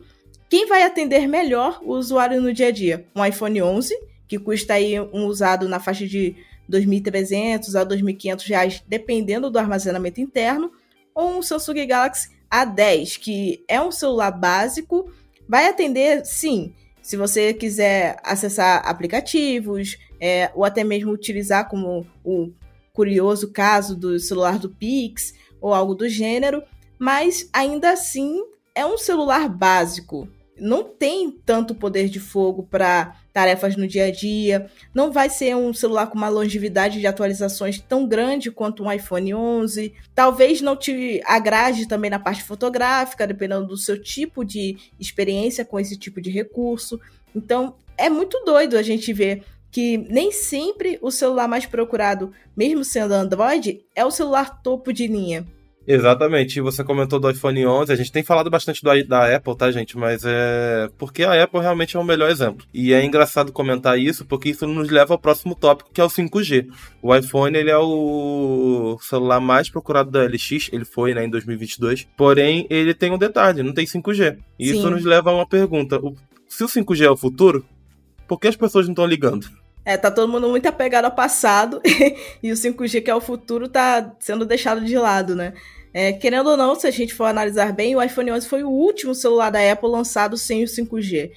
quem 0.49 0.65
vai 0.65 0.83
atender 0.83 1.27
melhor 1.27 1.79
o 1.83 1.93
usuário 1.93 2.41
no 2.41 2.53
dia 2.53 2.67
a 2.67 2.71
dia? 2.71 3.05
Um 3.15 3.25
iPhone 3.25 3.61
11, 3.61 3.97
que 4.27 4.39
custa 4.39 4.73
aí 4.73 4.99
um 4.99 5.25
usado 5.25 5.67
na 5.67 5.79
faixa 5.79 6.07
de 6.07 6.35
2.300 6.69 7.75
a 7.75 7.85
2.500 7.85 8.47
reais, 8.47 8.83
dependendo 8.87 9.49
do 9.49 9.59
armazenamento 9.59 10.21
interno, 10.21 10.71
ou 11.13 11.37
um 11.37 11.41
Samsung 11.41 11.85
Galaxy 11.85 12.29
A10, 12.51 13.19
que 13.19 13.63
é 13.67 13.81
um 13.81 13.91
celular 13.91 14.31
básico, 14.31 15.11
vai 15.47 15.67
atender, 15.67 16.25
sim, 16.25 16.73
se 17.01 17.15
você 17.15 17.53
quiser 17.53 18.19
acessar 18.23 18.85
aplicativos, 18.85 19.97
é, 20.19 20.51
ou 20.53 20.65
até 20.65 20.83
mesmo 20.83 21.11
utilizar 21.11 21.69
como 21.69 22.05
o 22.23 22.51
curioso 22.93 23.51
caso 23.51 23.95
do 23.95 24.19
celular 24.19 24.59
do 24.59 24.69
Pix, 24.69 25.33
ou 25.61 25.73
algo 25.73 25.95
do 25.95 26.09
gênero, 26.09 26.61
mas 26.99 27.49
ainda 27.53 27.91
assim 27.91 28.43
é 28.75 28.85
um 28.85 28.97
celular 28.97 29.47
básico. 29.49 30.27
Não 30.59 30.83
tem 30.83 31.31
tanto 31.31 31.75
poder 31.75 32.09
de 32.09 32.19
fogo 32.19 32.67
para 32.69 33.15
tarefas 33.31 33.75
no 33.75 33.87
dia 33.87 34.05
a 34.05 34.11
dia. 34.11 34.69
Não 34.93 35.11
vai 35.11 35.29
ser 35.29 35.55
um 35.55 35.73
celular 35.73 36.07
com 36.07 36.17
uma 36.17 36.29
longevidade 36.29 36.99
de 36.99 37.07
atualizações 37.07 37.79
tão 37.79 38.07
grande 38.07 38.51
quanto 38.51 38.83
um 38.83 38.91
iPhone 38.91 39.33
11. 39.33 39.93
Talvez 40.15 40.61
não 40.61 40.75
te 40.75 41.21
agrade 41.25 41.87
também 41.87 42.09
na 42.09 42.19
parte 42.19 42.43
fotográfica, 42.43 43.27
dependendo 43.27 43.67
do 43.67 43.77
seu 43.77 44.01
tipo 44.01 44.43
de 44.43 44.77
experiência 44.99 45.63
com 45.63 45.79
esse 45.79 45.97
tipo 45.97 46.19
de 46.19 46.29
recurso. 46.29 46.99
Então, 47.35 47.75
é 47.97 48.09
muito 48.09 48.43
doido 48.45 48.77
a 48.77 48.81
gente 48.81 49.13
ver 49.13 49.43
que 49.71 49.97
nem 49.97 50.31
sempre 50.31 50.97
o 51.01 51.11
celular 51.11 51.47
mais 51.47 51.65
procurado, 51.65 52.31
mesmo 52.55 52.83
sendo 52.83 53.13
Android, 53.13 53.85
é 53.93 54.05
o 54.05 54.11
celular 54.11 54.61
topo 54.61 54.91
de 54.91 55.05
linha. 55.07 55.45
Exatamente. 55.87 56.57
E 56.57 56.61
você 56.61 56.83
comentou 56.83 57.17
do 57.17 57.29
iPhone 57.29 57.65
11. 57.65 57.93
A 57.93 57.95
gente 57.95 58.11
tem 58.11 58.21
falado 58.21 58.49
bastante 58.49 58.83
do, 58.83 59.07
da 59.07 59.33
Apple, 59.33 59.55
tá, 59.55 59.71
gente? 59.71 59.97
Mas 59.97 60.23
é. 60.25 60.89
Porque 60.97 61.23
a 61.23 61.41
Apple 61.41 61.61
realmente 61.61 61.95
é 61.95 61.99
o 61.99 62.03
melhor 62.03 62.29
exemplo. 62.29 62.65
E 62.73 62.93
é 62.93 63.03
engraçado 63.03 63.53
comentar 63.53 63.97
isso, 63.97 64.25
porque 64.25 64.49
isso 64.49 64.67
nos 64.67 64.89
leva 64.89 65.13
ao 65.13 65.19
próximo 65.19 65.55
tópico, 65.55 65.89
que 65.93 66.01
é 66.01 66.03
o 66.03 66.09
5G. 66.09 66.67
O 67.01 67.15
iPhone, 67.15 67.57
ele 67.57 67.71
é 67.71 67.77
o 67.77 68.97
celular 69.01 69.39
mais 69.39 69.69
procurado 69.69 70.11
da 70.11 70.25
LX. 70.25 70.69
Ele 70.73 70.83
foi, 70.83 71.13
né, 71.13 71.23
em 71.23 71.29
2022. 71.29 72.05
Porém, 72.17 72.67
ele 72.69 72.93
tem 72.93 73.13
um 73.13 73.17
detalhe: 73.17 73.63
não 73.63 73.73
tem 73.73 73.85
5G. 73.85 74.37
E 74.59 74.67
Sim. 74.67 74.77
isso 74.77 74.89
nos 74.89 75.05
leva 75.05 75.29
a 75.29 75.35
uma 75.35 75.47
pergunta: 75.47 76.01
se 76.49 76.65
o 76.65 76.67
5G 76.67 77.05
é 77.05 77.09
o 77.09 77.15
futuro, 77.15 77.65
por 78.27 78.37
que 78.37 78.49
as 78.49 78.57
pessoas 78.57 78.87
não 78.87 78.91
estão 78.91 79.05
ligando? 79.05 79.47
É, 79.85 79.95
tá 79.95 80.11
todo 80.11 80.29
mundo 80.29 80.49
muito 80.49 80.65
apegado 80.65 81.05
ao 81.05 81.11
passado 81.11 81.81
e 82.43 82.51
o 82.51 82.55
5G, 82.55 83.01
que 83.01 83.09
é 83.09 83.15
o 83.15 83.21
futuro, 83.21 83.69
tá 83.69 84.13
sendo 84.19 84.45
deixado 84.45 84.83
de 84.83 84.97
lado, 84.97 85.33
né? 85.33 85.53
É, 85.99 86.13
querendo 86.13 86.51
ou 86.51 86.55
não, 86.55 86.75
se 86.75 86.85
a 86.85 86.91
gente 86.91 87.11
for 87.11 87.23
analisar 87.23 87.73
bem, 87.73 87.95
o 87.95 88.03
iPhone 88.03 88.31
11 88.31 88.47
foi 88.47 88.63
o 88.63 88.69
último 88.69 89.15
celular 89.15 89.49
da 89.49 89.71
Apple 89.71 89.89
lançado 89.89 90.37
sem 90.37 90.63
o 90.63 90.67
5G. 90.67 91.31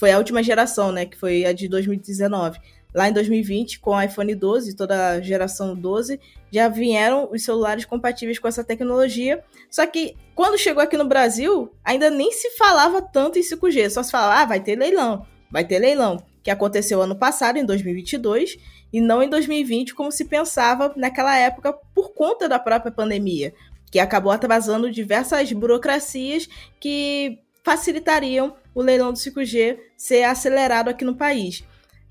Foi 0.00 0.10
a 0.10 0.18
última 0.18 0.42
geração, 0.42 0.90
né? 0.90 1.06
Que 1.06 1.16
foi 1.16 1.44
a 1.44 1.52
de 1.52 1.68
2019. 1.68 2.58
Lá 2.92 3.08
em 3.08 3.12
2020, 3.12 3.78
com 3.78 3.92
o 3.92 4.02
iPhone 4.02 4.34
12, 4.34 4.74
toda 4.74 5.10
a 5.10 5.20
geração 5.20 5.76
12, 5.76 6.18
já 6.50 6.66
vieram 6.66 7.28
os 7.30 7.44
celulares 7.44 7.84
compatíveis 7.84 8.40
com 8.40 8.48
essa 8.48 8.64
tecnologia. 8.64 9.44
Só 9.70 9.86
que 9.86 10.16
quando 10.34 10.58
chegou 10.58 10.82
aqui 10.82 10.96
no 10.96 11.06
Brasil, 11.06 11.72
ainda 11.84 12.10
nem 12.10 12.32
se 12.32 12.50
falava 12.50 13.00
tanto 13.00 13.38
em 13.38 13.42
5G. 13.42 13.90
Só 13.90 14.02
se 14.02 14.10
falava, 14.10 14.42
ah, 14.42 14.44
vai 14.44 14.58
ter 14.58 14.76
leilão, 14.76 15.24
vai 15.48 15.64
ter 15.64 15.78
leilão. 15.78 16.20
Que 16.42 16.50
aconteceu 16.50 17.00
ano 17.00 17.14
passado, 17.14 17.58
em 17.58 17.64
2022, 17.64 18.56
e 18.92 19.00
não 19.00 19.22
em 19.22 19.28
2020, 19.28 19.94
como 19.94 20.10
se 20.10 20.24
pensava 20.24 20.92
naquela 20.96 21.38
época, 21.38 21.72
por 21.94 22.12
conta 22.12 22.48
da 22.48 22.58
própria 22.58 22.90
pandemia 22.90 23.54
que 23.94 24.00
acabou 24.00 24.32
atrasando 24.32 24.90
diversas 24.90 25.52
burocracias 25.52 26.48
que 26.80 27.38
facilitariam 27.62 28.56
o 28.74 28.82
leilão 28.82 29.12
do 29.12 29.18
5G 29.20 29.78
ser 29.96 30.24
acelerado 30.24 30.90
aqui 30.90 31.04
no 31.04 31.14
país. 31.14 31.62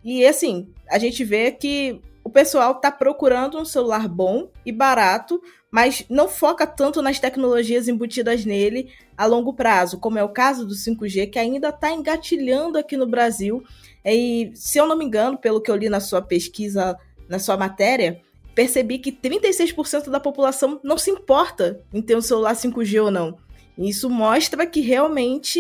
E 0.01 0.25
assim, 0.25 0.73
a 0.89 0.97
gente 0.97 1.25
vê 1.25 1.51
que 1.51 1.99
o 2.23 2.29
pessoal 2.29 2.71
está 2.71 2.89
procurando 2.89 3.59
um 3.59 3.65
celular 3.65 4.07
bom 4.07 4.49
e 4.65 4.71
barato, 4.71 5.41
mas 5.69 6.05
não 6.09 6.29
foca 6.29 6.65
tanto 6.65 7.01
nas 7.01 7.19
tecnologias 7.19 7.89
embutidas 7.89 8.45
nele 8.45 8.89
a 9.17 9.25
longo 9.25 9.53
prazo, 9.53 9.99
como 9.99 10.17
é 10.17 10.23
o 10.23 10.29
caso 10.29 10.65
do 10.65 10.75
5G, 10.75 11.31
que 11.31 11.37
ainda 11.37 11.67
está 11.67 11.91
engatilhando 11.91 12.77
aqui 12.77 12.95
no 12.95 13.05
Brasil. 13.05 13.61
E, 14.05 14.53
se 14.55 14.77
eu 14.77 14.87
não 14.87 14.97
me 14.97 15.03
engano, 15.03 15.37
pelo 15.37 15.59
que 15.59 15.69
eu 15.69 15.75
li 15.75 15.89
na 15.89 15.99
sua 15.99 16.21
pesquisa, 16.21 16.97
na 17.27 17.39
sua 17.39 17.57
matéria, 17.57 18.21
percebi 18.53 18.99
que 18.99 19.11
36% 19.11 20.09
da 20.09 20.19
população 20.19 20.79
não 20.83 20.97
se 20.97 21.11
importa 21.11 21.81
em 21.93 22.01
ter 22.01 22.15
um 22.15 22.21
celular 22.21 22.55
5G 22.55 23.03
ou 23.03 23.11
não. 23.11 23.37
Isso 23.77 24.09
mostra 24.09 24.65
que 24.65 24.81
realmente 24.81 25.59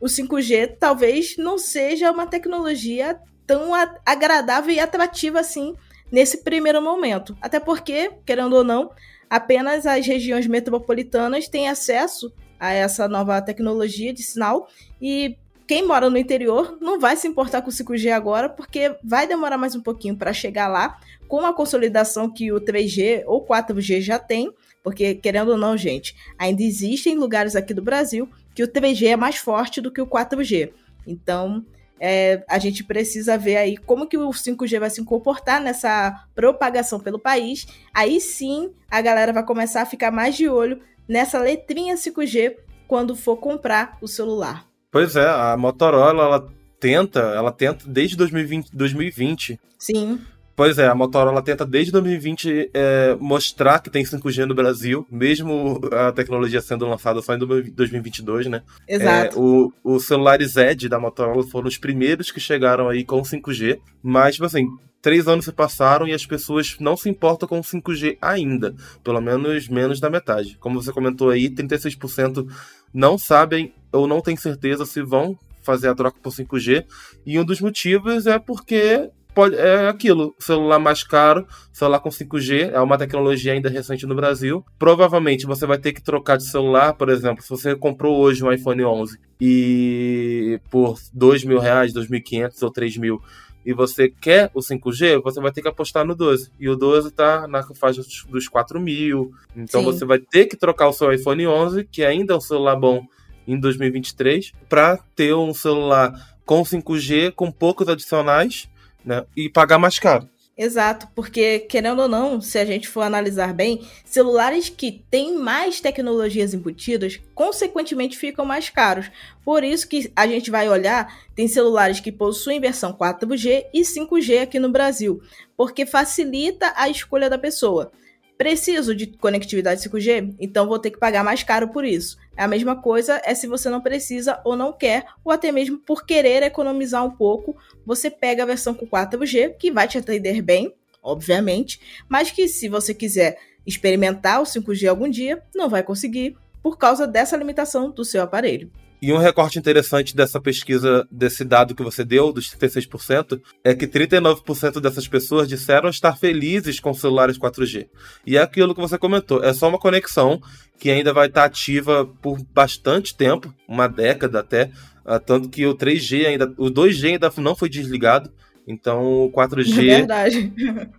o 0.00 0.06
5G 0.06 0.76
talvez 0.78 1.36
não 1.36 1.58
seja 1.58 2.10
uma 2.10 2.26
tecnologia 2.26 3.18
tão 3.46 3.72
agradável 4.04 4.74
e 4.74 4.80
atrativa 4.80 5.40
assim 5.40 5.74
nesse 6.10 6.42
primeiro 6.42 6.82
momento. 6.82 7.36
Até 7.40 7.60
porque, 7.60 8.10
querendo 8.24 8.54
ou 8.54 8.64
não, 8.64 8.90
apenas 9.30 9.86
as 9.86 10.06
regiões 10.06 10.46
metropolitanas 10.46 11.48
têm 11.48 11.68
acesso 11.68 12.32
a 12.58 12.72
essa 12.72 13.08
nova 13.08 13.40
tecnologia 13.40 14.12
de 14.12 14.22
sinal 14.22 14.68
e 15.00 15.36
quem 15.66 15.84
mora 15.84 16.08
no 16.08 16.16
interior 16.16 16.78
não 16.80 16.98
vai 16.98 17.16
se 17.16 17.26
importar 17.26 17.60
com 17.60 17.70
o 17.70 17.72
5G 17.72 18.10
agora, 18.12 18.48
porque 18.48 18.96
vai 19.02 19.26
demorar 19.26 19.58
mais 19.58 19.74
um 19.74 19.80
pouquinho 19.80 20.16
para 20.16 20.32
chegar 20.32 20.68
lá, 20.68 20.98
com 21.28 21.40
a 21.40 21.52
consolidação 21.52 22.32
que 22.32 22.52
o 22.52 22.60
3G 22.60 23.24
ou 23.26 23.44
4G 23.44 24.00
já 24.00 24.18
tem, 24.18 24.52
porque 24.82 25.14
querendo 25.14 25.50
ou 25.50 25.56
não, 25.56 25.76
gente, 25.76 26.14
ainda 26.38 26.62
existem 26.62 27.16
lugares 27.16 27.56
aqui 27.56 27.74
do 27.74 27.82
Brasil 27.82 28.28
que 28.54 28.62
o 28.62 28.68
3G 28.68 29.08
é 29.08 29.16
mais 29.16 29.36
forte 29.36 29.80
do 29.80 29.90
que 29.90 30.00
o 30.00 30.06
4G. 30.06 30.72
Então, 31.06 31.64
é, 32.00 32.44
a 32.48 32.58
gente 32.58 32.84
precisa 32.84 33.38
ver 33.38 33.56
aí 33.56 33.76
como 33.76 34.06
que 34.06 34.16
o 34.16 34.28
5G 34.30 34.78
vai 34.78 34.90
se 34.90 35.04
comportar 35.04 35.60
nessa 35.60 36.26
propagação 36.34 37.00
pelo 37.00 37.18
país. 37.18 37.66
Aí 37.94 38.20
sim, 38.20 38.72
a 38.90 39.00
galera 39.00 39.32
vai 39.32 39.44
começar 39.44 39.82
a 39.82 39.86
ficar 39.86 40.10
mais 40.10 40.36
de 40.36 40.48
olho 40.48 40.80
nessa 41.08 41.38
letrinha 41.38 41.94
5G 41.94 42.56
quando 42.86 43.16
for 43.16 43.36
comprar 43.36 43.98
o 44.00 44.08
celular. 44.08 44.66
Pois 44.90 45.16
é, 45.16 45.28
a 45.28 45.56
Motorola, 45.56 46.24
ela 46.24 46.48
tenta, 46.78 47.20
ela 47.20 47.52
tenta 47.52 47.84
desde 47.88 48.16
2020, 48.16 48.70
2020. 48.72 49.60
Sim. 49.78 50.20
Pois 50.56 50.78
é, 50.78 50.86
a 50.86 50.94
Motorola 50.94 51.42
tenta 51.42 51.66
desde 51.66 51.92
2020 51.92 52.70
é, 52.72 53.14
mostrar 53.20 53.78
que 53.78 53.90
tem 53.90 54.02
5G 54.02 54.46
no 54.46 54.54
Brasil, 54.54 55.06
mesmo 55.10 55.78
a 55.92 56.10
tecnologia 56.12 56.62
sendo 56.62 56.86
lançada 56.86 57.20
só 57.20 57.34
em 57.34 57.38
2022, 57.38 58.46
né? 58.46 58.62
Exato. 58.88 59.36
É, 59.36 59.38
o, 59.38 59.70
os 59.84 60.06
celulares 60.06 60.56
Edge 60.56 60.88
da 60.88 60.98
Motorola 60.98 61.46
foram 61.46 61.68
os 61.68 61.76
primeiros 61.76 62.30
que 62.30 62.40
chegaram 62.40 62.88
aí 62.88 63.04
com 63.04 63.20
5G, 63.20 63.78
mas, 64.02 64.36
tipo 64.36 64.46
assim, 64.46 64.66
três 65.02 65.28
anos 65.28 65.44
se 65.44 65.52
passaram 65.52 66.08
e 66.08 66.14
as 66.14 66.24
pessoas 66.24 66.76
não 66.80 66.96
se 66.96 67.10
importam 67.10 67.46
com 67.46 67.60
5G 67.60 68.16
ainda, 68.20 68.74
pelo 69.04 69.20
menos 69.20 69.68
menos 69.68 70.00
da 70.00 70.08
metade. 70.08 70.56
Como 70.58 70.82
você 70.82 70.90
comentou 70.90 71.28
aí, 71.28 71.50
36% 71.50 72.48
não 72.94 73.18
sabem 73.18 73.74
ou 73.92 74.06
não 74.06 74.22
têm 74.22 74.36
certeza 74.36 74.86
se 74.86 75.02
vão 75.02 75.38
fazer 75.62 75.88
a 75.88 75.94
troca 75.94 76.18
por 76.22 76.32
5G, 76.32 76.86
e 77.26 77.38
um 77.38 77.44
dos 77.44 77.60
motivos 77.60 78.26
é 78.26 78.38
porque 78.38 79.10
pode, 79.36 79.54
é 79.54 79.86
aquilo, 79.86 80.34
celular 80.38 80.78
mais 80.78 81.04
caro, 81.04 81.46
celular 81.70 82.00
com 82.00 82.08
5G, 82.08 82.70
é 82.72 82.80
uma 82.80 82.96
tecnologia 82.96 83.52
ainda 83.52 83.68
recente 83.68 84.06
no 84.06 84.14
Brasil. 84.14 84.64
Provavelmente 84.78 85.44
você 85.44 85.66
vai 85.66 85.76
ter 85.76 85.92
que 85.92 86.02
trocar 86.02 86.38
de 86.38 86.48
celular, 86.48 86.94
por 86.94 87.10
exemplo, 87.10 87.42
se 87.42 87.50
você 87.50 87.76
comprou 87.76 88.16
hoje 88.16 88.42
um 88.42 88.50
iPhone 88.50 88.82
11 88.82 89.20
e 89.38 90.58
por 90.70 90.98
2 91.12 91.44
mil 91.44 91.58
reais, 91.58 91.92
2.500 91.92 92.62
ou 92.62 92.70
3 92.70 92.96
mil, 92.96 93.22
e 93.62 93.74
você 93.74 94.08
quer 94.08 94.50
o 94.54 94.60
5G, 94.60 95.20
você 95.22 95.38
vai 95.38 95.52
ter 95.52 95.60
que 95.60 95.68
apostar 95.68 96.06
no 96.06 96.14
12. 96.14 96.50
E 96.58 96.66
o 96.70 96.74
12 96.74 97.10
tá 97.10 97.46
na 97.46 97.62
faixa 97.74 98.00
dos 98.30 98.48
4 98.48 98.80
mil. 98.80 99.32
Então 99.54 99.80
Sim. 99.80 99.86
você 99.86 100.04
vai 100.06 100.18
ter 100.18 100.46
que 100.46 100.56
trocar 100.56 100.88
o 100.88 100.94
seu 100.94 101.12
iPhone 101.12 101.46
11, 101.46 101.84
que 101.84 102.02
ainda 102.02 102.32
é 102.32 102.36
um 102.36 102.40
celular 102.40 102.76
bom 102.76 103.04
em 103.46 103.60
2023, 103.60 104.52
para 104.66 104.96
ter 105.14 105.34
um 105.34 105.52
celular 105.52 106.14
com 106.46 106.62
5G, 106.62 107.32
com 107.32 107.50
poucos 107.50 107.88
adicionais, 107.88 108.68
né? 109.06 109.24
E 109.36 109.48
pagar 109.48 109.78
mais 109.78 109.98
caro. 109.98 110.28
Exato, 110.58 111.06
porque 111.14 111.58
querendo 111.58 112.00
ou 112.00 112.08
não, 112.08 112.40
se 112.40 112.58
a 112.58 112.64
gente 112.64 112.88
for 112.88 113.02
analisar 113.02 113.52
bem, 113.52 113.86
celulares 114.06 114.70
que 114.70 115.04
têm 115.10 115.36
mais 115.36 115.82
tecnologias 115.82 116.54
embutidas, 116.54 117.20
consequentemente 117.34 118.16
ficam 118.16 118.42
mais 118.42 118.70
caros. 118.70 119.10
Por 119.44 119.62
isso 119.62 119.86
que 119.86 120.10
a 120.16 120.26
gente 120.26 120.50
vai 120.50 120.66
olhar, 120.66 121.14
tem 121.34 121.46
celulares 121.46 122.00
que 122.00 122.10
possuem 122.10 122.58
versão 122.58 122.94
4G 122.94 123.66
e 123.72 123.82
5G 123.82 124.40
aqui 124.40 124.58
no 124.58 124.70
Brasil, 124.70 125.20
porque 125.58 125.84
facilita 125.84 126.72
a 126.74 126.88
escolha 126.88 127.28
da 127.28 127.36
pessoa. 127.36 127.92
Preciso 128.36 128.94
de 128.94 129.06
conectividade 129.06 129.80
5G? 129.88 130.34
Então 130.38 130.66
vou 130.66 130.78
ter 130.78 130.90
que 130.90 130.98
pagar 130.98 131.24
mais 131.24 131.42
caro 131.42 131.68
por 131.68 131.84
isso. 131.84 132.18
A 132.36 132.46
mesma 132.46 132.76
coisa 132.76 133.20
é 133.24 133.34
se 133.34 133.46
você 133.46 133.70
não 133.70 133.80
precisa 133.80 134.40
ou 134.44 134.54
não 134.54 134.72
quer, 134.72 135.06
ou 135.24 135.32
até 135.32 135.50
mesmo 135.50 135.78
por 135.78 136.04
querer 136.04 136.42
economizar 136.42 137.02
um 137.02 137.10
pouco, 137.10 137.56
você 137.84 138.10
pega 138.10 138.42
a 138.42 138.46
versão 138.46 138.74
com 138.74 138.86
4G, 138.86 139.54
que 139.58 139.70
vai 139.70 139.88
te 139.88 139.96
atender 139.96 140.42
bem, 140.42 140.74
obviamente, 141.02 141.80
mas 142.08 142.30
que 142.30 142.46
se 142.46 142.68
você 142.68 142.92
quiser 142.92 143.38
experimentar 143.66 144.42
o 144.42 144.44
5G 144.44 144.86
algum 144.86 145.08
dia, 145.08 145.42
não 145.54 145.68
vai 145.68 145.82
conseguir 145.82 146.36
por 146.62 146.76
causa 146.76 147.06
dessa 147.06 147.36
limitação 147.36 147.90
do 147.90 148.04
seu 148.04 148.22
aparelho. 148.22 148.70
E 149.00 149.12
um 149.12 149.18
recorte 149.18 149.58
interessante 149.58 150.16
dessa 150.16 150.40
pesquisa, 150.40 151.06
desse 151.10 151.44
dado 151.44 151.74
que 151.74 151.82
você 151.82 152.04
deu, 152.04 152.32
dos 152.32 152.48
36%, 152.50 153.40
é 153.62 153.74
que 153.74 153.86
39% 153.86 154.80
dessas 154.80 155.06
pessoas 155.06 155.48
disseram 155.48 155.88
estar 155.88 156.16
felizes 156.16 156.80
com 156.80 156.94
celulares 156.94 157.38
4G. 157.38 157.88
E 158.26 158.36
é 158.36 158.42
aquilo 158.42 158.74
que 158.74 158.80
você 158.80 158.96
comentou, 158.98 159.44
é 159.44 159.52
só 159.52 159.68
uma 159.68 159.78
conexão 159.78 160.40
que 160.78 160.90
ainda 160.90 161.12
vai 161.12 161.26
estar 161.26 161.44
ativa 161.44 162.06
por 162.22 162.42
bastante 162.54 163.16
tempo, 163.16 163.52
uma 163.68 163.86
década 163.86 164.40
até, 164.40 164.70
ah, 165.04 165.18
tanto 165.18 165.48
que 165.48 165.66
o 165.66 165.74
3G 165.74 166.26
ainda, 166.26 166.52
o 166.56 166.70
2G 166.70 167.12
ainda 167.12 167.32
não 167.38 167.54
foi 167.54 167.68
desligado, 167.68 168.30
então 168.66 169.04
o 169.04 169.30
4G. 169.30 169.78
É 169.78 169.96
verdade. 169.98 170.52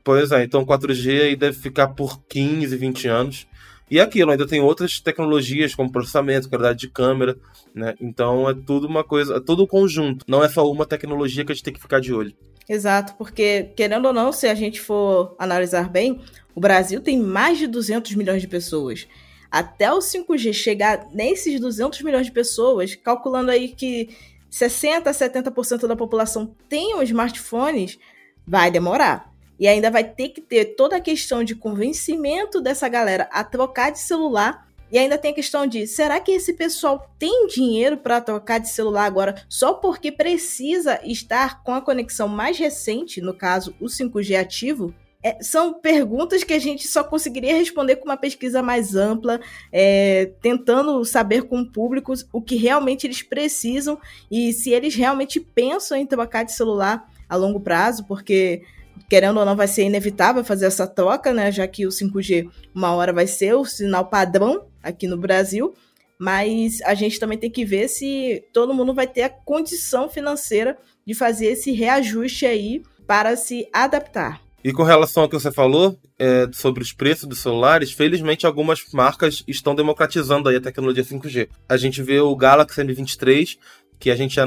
Pois 0.03 0.31
é, 0.31 0.43
então 0.43 0.61
o 0.61 0.65
4G 0.65 1.21
aí 1.21 1.35
deve 1.35 1.57
ficar 1.57 1.89
por 1.89 2.21
15, 2.27 2.75
20 2.77 3.07
anos. 3.07 3.47
E 3.89 3.99
aquilo, 3.99 4.31
ainda 4.31 4.45
tem 4.45 4.59
outras 4.59 4.99
tecnologias 4.99 5.73
como 5.73 5.91
processamento, 5.91 6.49
qualidade 6.49 6.79
de 6.79 6.89
câmera, 6.89 7.37
né? 7.73 7.95
Então 8.01 8.49
é 8.49 8.53
tudo 8.53 8.85
uma 8.85 9.03
coisa, 9.03 9.37
é 9.37 9.39
tudo 9.39 9.63
um 9.63 9.67
conjunto. 9.67 10.25
Não 10.27 10.43
é 10.43 10.49
só 10.49 10.69
uma 10.69 10.85
tecnologia 10.85 11.45
que 11.45 11.51
a 11.51 11.55
gente 11.55 11.63
tem 11.63 11.73
que 11.73 11.81
ficar 11.81 12.01
de 12.01 12.13
olho. 12.13 12.33
Exato, 12.67 13.15
porque 13.17 13.71
querendo 13.75 14.07
ou 14.07 14.13
não, 14.13 14.33
se 14.33 14.45
a 14.45 14.53
gente 14.53 14.81
for 14.81 15.35
analisar 15.39 15.89
bem, 15.89 16.21
o 16.53 16.59
Brasil 16.59 16.99
tem 16.99 17.17
mais 17.17 17.57
de 17.57 17.65
200 17.65 18.13
milhões 18.15 18.41
de 18.41 18.47
pessoas. 18.47 19.07
Até 19.49 19.91
o 19.93 19.99
5G 19.99 20.51
chegar 20.51 21.07
nesses 21.13 21.57
200 21.59 22.01
milhões 22.01 22.25
de 22.25 22.33
pessoas, 22.33 22.93
calculando 22.95 23.51
aí 23.51 23.69
que 23.69 24.09
60 24.49 25.09
a 25.09 25.13
70% 25.13 25.87
da 25.87 25.95
população 25.95 26.53
tenham 26.67 27.01
smartphones, 27.03 27.97
vai 28.45 28.69
demorar. 28.69 29.33
E 29.59 29.67
ainda 29.67 29.89
vai 29.89 30.03
ter 30.03 30.29
que 30.29 30.41
ter 30.41 30.75
toda 30.75 30.97
a 30.97 31.01
questão 31.01 31.43
de 31.43 31.55
convencimento 31.55 32.61
dessa 32.61 32.87
galera 32.87 33.27
a 33.31 33.43
trocar 33.43 33.91
de 33.91 33.99
celular. 33.99 34.67
E 34.91 34.97
ainda 34.97 35.17
tem 35.17 35.31
a 35.31 35.35
questão 35.35 35.65
de: 35.65 35.85
será 35.87 36.19
que 36.19 36.31
esse 36.31 36.53
pessoal 36.53 37.09
tem 37.19 37.47
dinheiro 37.47 37.97
para 37.97 38.21
trocar 38.21 38.59
de 38.59 38.69
celular 38.69 39.05
agora 39.05 39.43
só 39.49 39.73
porque 39.73 40.11
precisa 40.11 40.99
estar 41.03 41.63
com 41.63 41.73
a 41.73 41.81
conexão 41.81 42.27
mais 42.27 42.57
recente, 42.57 43.19
no 43.19 43.33
caso 43.33 43.75
o 43.81 43.85
5G 43.85 44.39
ativo? 44.39 44.93
É, 45.23 45.41
são 45.41 45.73
perguntas 45.73 46.43
que 46.43 46.53
a 46.53 46.59
gente 46.59 46.87
só 46.87 47.03
conseguiria 47.03 47.55
responder 47.55 47.97
com 47.97 48.05
uma 48.05 48.15
pesquisa 48.15 48.61
mais 48.61 48.95
ampla, 48.95 49.41
é, 49.71 50.31
tentando 50.41 51.03
saber 51.03 51.43
com 51.43 51.59
o 51.59 51.69
público 51.69 52.13
o 52.31 52.41
que 52.41 52.55
realmente 52.55 53.07
eles 53.07 53.23
precisam 53.23 53.99
e 54.29 54.53
se 54.53 54.69
eles 54.69 54.95
realmente 54.95 55.39
pensam 55.39 55.97
em 55.97 56.05
trocar 56.05 56.43
de 56.43 56.53
celular 56.53 57.09
a 57.27 57.35
longo 57.35 57.59
prazo, 57.59 58.05
porque 58.05 58.63
querendo 59.09 59.39
ou 59.39 59.45
não, 59.45 59.55
vai 59.55 59.67
ser 59.67 59.83
inevitável 59.83 60.43
fazer 60.43 60.65
essa 60.65 60.87
troca, 60.87 61.33
né? 61.33 61.51
Já 61.51 61.67
que 61.67 61.85
o 61.85 61.89
5G 61.89 62.49
uma 62.73 62.93
hora 62.93 63.13
vai 63.13 63.27
ser 63.27 63.53
o 63.53 63.65
sinal 63.65 64.05
padrão 64.05 64.65
aqui 64.81 65.07
no 65.07 65.17
Brasil. 65.17 65.73
Mas 66.19 66.81
a 66.81 66.95
gente 66.95 67.19
também 67.19 67.37
tem 67.37 67.51
que 67.51 67.63
ver 67.63 67.87
se 67.87 68.43
todo 68.51 68.73
mundo 68.73 68.93
vai 68.93 69.05
ter 69.05 69.21
a 69.21 69.29
condição 69.29 70.09
financeira 70.09 70.77
de 71.05 71.13
fazer 71.13 71.47
esse 71.47 71.71
reajuste 71.71 72.45
aí 72.45 72.81
para 73.05 73.35
se 73.35 73.67
adaptar. 73.71 74.41
E 74.63 74.73
com 74.73 74.83
relação 74.83 75.23
ao 75.23 75.29
que 75.29 75.35
você 75.39 75.51
falou 75.51 75.97
é, 76.19 76.47
sobre 76.51 76.83
os 76.83 76.91
preços 76.91 77.29
dos 77.29 77.39
celulares, 77.39 77.91
felizmente 77.91 78.45
algumas 78.45 78.83
marcas 78.91 79.43
estão 79.47 79.75
democratizando 79.75 80.49
aí 80.49 80.55
a 80.55 80.61
tecnologia 80.61 81.03
5G. 81.03 81.47
A 81.69 81.77
gente 81.77 82.01
vê 82.01 82.19
o 82.19 82.35
Galaxy 82.35 82.81
M23, 82.81 83.57
que 83.99 84.11
a 84.11 84.15
gente 84.15 84.39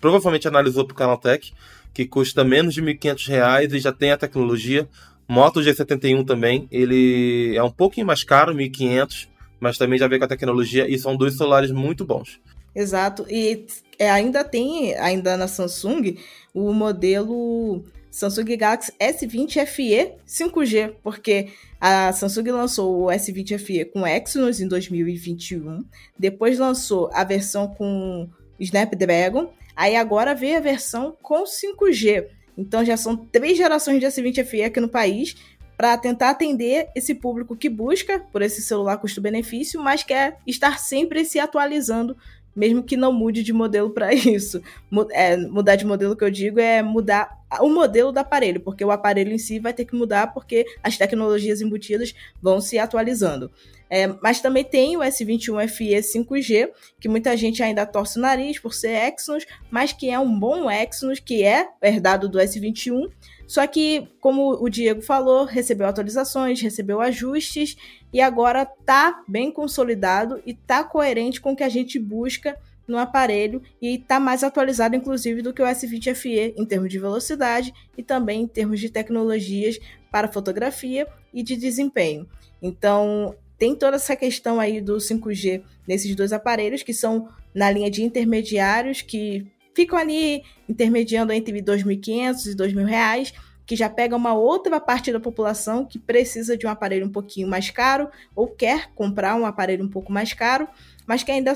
provavelmente 0.00 0.48
analisou 0.48 0.84
para 0.84 0.92
o 0.92 0.96
Canaltech, 0.96 1.52
que 1.92 2.06
custa 2.06 2.44
menos 2.44 2.74
de 2.74 2.80
R$ 2.80 2.94
1.500 2.94 3.72
e 3.72 3.78
já 3.78 3.92
tem 3.92 4.12
a 4.12 4.16
tecnologia. 4.16 4.88
Moto 5.28 5.60
G71 5.60 6.26
também, 6.26 6.68
ele 6.70 7.56
é 7.56 7.62
um 7.62 7.70
pouquinho 7.70 8.06
mais 8.06 8.24
caro, 8.24 8.52
R$ 8.52 8.68
1.500, 8.68 9.28
mas 9.60 9.78
também 9.78 9.98
já 9.98 10.06
vem 10.06 10.18
com 10.18 10.24
a 10.24 10.28
tecnologia 10.28 10.88
e 10.88 10.98
são 10.98 11.16
dois 11.16 11.36
celulares 11.36 11.70
muito 11.70 12.04
bons. 12.04 12.40
Exato, 12.74 13.24
e 13.30 13.66
é, 13.98 14.10
ainda 14.10 14.42
tem, 14.42 14.94
ainda 14.96 15.36
na 15.36 15.46
Samsung, 15.46 16.18
o 16.52 16.72
modelo 16.72 17.84
Samsung 18.10 18.56
Galaxy 18.56 18.92
S20 19.00 19.64
FE 19.66 20.12
5G, 20.26 20.94
porque 21.02 21.48
a 21.80 22.12
Samsung 22.12 22.50
lançou 22.50 23.04
o 23.04 23.06
S20 23.06 23.58
FE 23.58 23.84
com 23.86 24.06
Exynos 24.06 24.60
em 24.60 24.66
2021, 24.66 25.84
depois 26.18 26.58
lançou 26.58 27.08
a 27.12 27.22
versão 27.22 27.68
com 27.68 28.28
Snapdragon 28.58 29.50
Aí 29.76 29.96
agora 29.96 30.34
veio 30.34 30.56
a 30.56 30.60
versão 30.60 31.16
com 31.20 31.44
5G. 31.44 32.26
Então 32.56 32.84
já 32.84 32.96
são 32.96 33.16
três 33.16 33.56
gerações 33.56 33.98
de 33.98 34.06
S20 34.06 34.44
FE 34.44 34.62
aqui 34.62 34.80
no 34.80 34.88
país 34.88 35.36
para 35.76 35.98
tentar 35.98 36.30
atender 36.30 36.88
esse 36.94 37.14
público 37.14 37.56
que 37.56 37.68
busca 37.68 38.20
por 38.20 38.42
esse 38.42 38.62
celular 38.62 38.96
custo-benefício, 38.98 39.82
mas 39.82 40.04
quer 40.04 40.38
estar 40.46 40.78
sempre 40.78 41.24
se 41.24 41.40
atualizando, 41.40 42.16
mesmo 42.54 42.84
que 42.84 42.96
não 42.96 43.12
mude 43.12 43.42
de 43.42 43.52
modelo 43.52 43.90
para 43.90 44.14
isso. 44.14 44.62
É, 45.10 45.36
mudar 45.36 45.74
de 45.74 45.84
modelo 45.84 46.14
que 46.14 46.22
eu 46.22 46.30
digo 46.30 46.60
é 46.60 46.80
mudar 46.80 47.43
o 47.60 47.68
modelo 47.68 48.12
do 48.12 48.18
aparelho, 48.18 48.60
porque 48.60 48.84
o 48.84 48.90
aparelho 48.90 49.32
em 49.32 49.38
si 49.38 49.58
vai 49.58 49.72
ter 49.72 49.84
que 49.84 49.94
mudar 49.94 50.32
porque 50.32 50.64
as 50.82 50.96
tecnologias 50.96 51.60
embutidas 51.60 52.14
vão 52.40 52.60
se 52.60 52.78
atualizando. 52.78 53.50
É, 53.88 54.08
mas 54.22 54.40
também 54.40 54.64
tem 54.64 54.96
o 54.96 55.00
S21 55.00 55.68
FE 55.68 55.94
5G, 55.94 56.70
que 56.98 57.08
muita 57.08 57.36
gente 57.36 57.62
ainda 57.62 57.86
torce 57.86 58.18
o 58.18 58.22
nariz 58.22 58.58
por 58.58 58.74
ser 58.74 59.12
Exynos, 59.12 59.46
mas 59.70 59.92
que 59.92 60.10
é 60.10 60.18
um 60.18 60.38
bom 60.38 60.70
Exynos, 60.70 61.20
que 61.20 61.44
é 61.44 61.68
herdado 61.82 62.28
do 62.28 62.38
S21. 62.38 63.10
Só 63.46 63.66
que, 63.66 64.08
como 64.20 64.52
o 64.54 64.68
Diego 64.70 65.02
falou, 65.02 65.44
recebeu 65.44 65.86
atualizações, 65.86 66.60
recebeu 66.60 67.00
ajustes 67.00 67.76
e 68.12 68.20
agora 68.20 68.62
está 68.62 69.22
bem 69.28 69.52
consolidado 69.52 70.42
e 70.46 70.52
está 70.52 70.82
coerente 70.82 71.40
com 71.40 71.52
o 71.52 71.56
que 71.56 71.62
a 71.62 71.68
gente 71.68 71.98
busca 71.98 72.58
no 72.86 72.98
aparelho 72.98 73.62
e 73.80 73.96
está 73.96 74.20
mais 74.20 74.42
atualizado, 74.44 74.94
inclusive, 74.96 75.42
do 75.42 75.52
que 75.52 75.62
o 75.62 75.66
S20 75.66 76.14
FE 76.14 76.54
em 76.56 76.64
termos 76.64 76.90
de 76.90 76.98
velocidade 76.98 77.72
e 77.96 78.02
também 78.02 78.42
em 78.42 78.46
termos 78.46 78.80
de 78.80 78.90
tecnologias 78.90 79.78
para 80.10 80.30
fotografia 80.30 81.06
e 81.32 81.42
de 81.42 81.56
desempenho. 81.56 82.28
Então, 82.62 83.34
tem 83.58 83.74
toda 83.74 83.96
essa 83.96 84.16
questão 84.16 84.60
aí 84.60 84.80
do 84.80 84.96
5G 84.96 85.62
nesses 85.86 86.14
dois 86.14 86.32
aparelhos, 86.32 86.82
que 86.82 86.92
são 86.92 87.28
na 87.54 87.70
linha 87.70 87.90
de 87.90 88.02
intermediários, 88.02 89.00
que 89.00 89.46
ficam 89.74 89.98
ali 89.98 90.42
intermediando 90.68 91.32
entre 91.32 91.54
R$ 91.54 91.62
2.500 91.62 92.46
e 92.46 92.56
2.000 92.56 92.84
reais, 92.84 93.34
que 93.66 93.74
já 93.74 93.88
pega 93.88 94.14
uma 94.14 94.34
outra 94.34 94.78
parte 94.80 95.10
da 95.12 95.18
população 95.18 95.84
que 95.84 95.98
precisa 95.98 96.56
de 96.56 96.66
um 96.66 96.70
aparelho 96.70 97.06
um 97.06 97.12
pouquinho 97.12 97.48
mais 97.48 97.70
caro 97.70 98.10
ou 98.34 98.46
quer 98.46 98.90
comprar 98.94 99.34
um 99.36 99.46
aparelho 99.46 99.84
um 99.84 99.88
pouco 99.88 100.12
mais 100.12 100.32
caro, 100.32 100.68
mas 101.06 101.22
que 101.22 101.32
ainda 101.32 101.54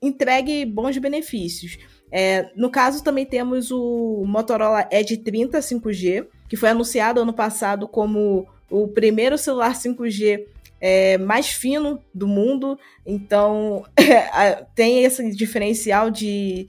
entregue 0.00 0.64
bons 0.64 0.96
benefícios. 0.98 1.78
É, 2.10 2.50
no 2.54 2.70
caso, 2.70 3.02
também 3.02 3.26
temos 3.26 3.70
o 3.70 4.24
Motorola 4.26 4.88
Edge 4.90 5.16
30 5.16 5.58
5G, 5.58 6.26
que 6.48 6.56
foi 6.56 6.68
anunciado 6.68 7.20
ano 7.20 7.32
passado 7.32 7.88
como 7.88 8.46
o 8.70 8.88
primeiro 8.88 9.36
celular 9.36 9.74
5G 9.74 10.46
é, 10.80 11.18
mais 11.18 11.48
fino 11.48 12.02
do 12.12 12.26
mundo, 12.26 12.78
então 13.04 13.84
tem 14.74 15.04
esse 15.04 15.30
diferencial 15.34 16.10
de 16.10 16.68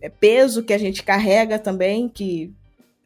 é, 0.00 0.08
peso 0.08 0.62
que 0.62 0.72
a 0.72 0.78
gente 0.78 1.02
carrega 1.02 1.58
também, 1.58 2.08
que 2.08 2.52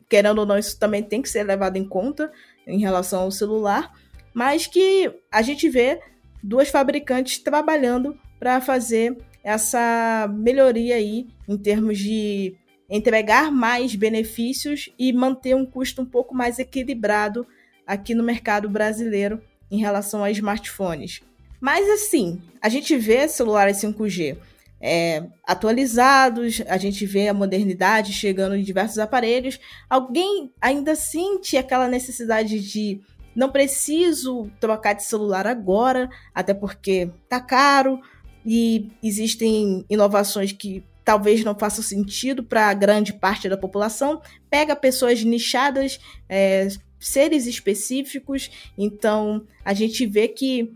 querendo 0.09 0.39
ou 0.39 0.47
não, 0.47 0.59
isso 0.59 0.79
também 0.79 1.03
tem 1.03 1.21
que 1.21 1.29
ser 1.29 1.43
levado 1.43 1.77
em 1.77 1.87
conta 1.87 2.31
em 2.67 2.79
relação 2.79 3.23
ao 3.23 3.31
celular, 3.31 3.93
mas 4.33 4.67
que 4.67 5.13
a 5.31 5.43
gente 5.43 5.69
vê 5.69 6.01
duas 6.43 6.69
fabricantes 6.69 7.39
trabalhando 7.39 8.17
para 8.39 8.61
fazer 8.61 9.17
essa 9.47 10.29
melhoria 10.37 10.97
aí 10.97 11.29
em 11.49 11.57
termos 11.57 11.99
de 11.99 12.57
entregar 12.91 13.53
mais 13.53 13.95
benefícios 13.95 14.91
e 14.99 15.13
manter 15.13 15.55
um 15.55 15.65
custo 15.65 16.03
um 16.03 16.05
pouco 16.05 16.35
mais 16.35 16.59
equilibrado 16.59 17.47
aqui 17.87 18.13
no 18.13 18.25
mercado 18.25 18.69
brasileiro 18.69 19.41
em 19.71 19.79
relação 19.79 20.25
a 20.25 20.33
smartphones. 20.33 21.21
Mas 21.61 21.89
assim, 21.89 22.43
a 22.61 22.69
gente 22.69 22.97
vê 22.97 23.29
celulares 23.29 23.77
5G 23.77 24.37
é, 24.81 25.23
atualizados, 25.47 26.61
a 26.67 26.77
gente 26.77 27.07
vê 27.07 27.29
a 27.29 27.35
modernidade 27.35 28.13
chegando 28.13 28.57
em 28.57 28.65
diversos 28.65 28.99
aparelhos. 28.99 29.61
Alguém 29.89 30.53
ainda 30.61 30.97
sente 30.97 31.57
aquela 31.57 31.87
necessidade 31.87 32.59
de 32.59 33.01
não 33.33 33.53
preciso 33.53 34.51
trocar 34.59 34.95
de 34.95 35.05
celular 35.05 35.47
agora, 35.47 36.09
até 36.35 36.53
porque 36.53 37.11
tá 37.29 37.39
caro 37.39 38.01
e 38.47 38.89
existem 39.03 39.85
inovações 39.91 40.53
que 40.53 40.85
talvez 41.05 41.43
não 41.43 41.59
façam 41.59 41.83
sentido 41.83 42.45
para 42.45 42.73
grande 42.73 43.13
parte 43.13 43.49
da 43.49 43.57
população. 43.57 44.23
Pega 44.49 44.77
pessoas 44.77 45.23
nichadas, 45.25 45.99
é, 46.29 46.69
seres 47.01 47.47
específicos. 47.47 48.51
Então 48.79 49.45
a 49.65 49.75
gente 49.75 50.07
vê 50.07 50.29
que 50.29 50.73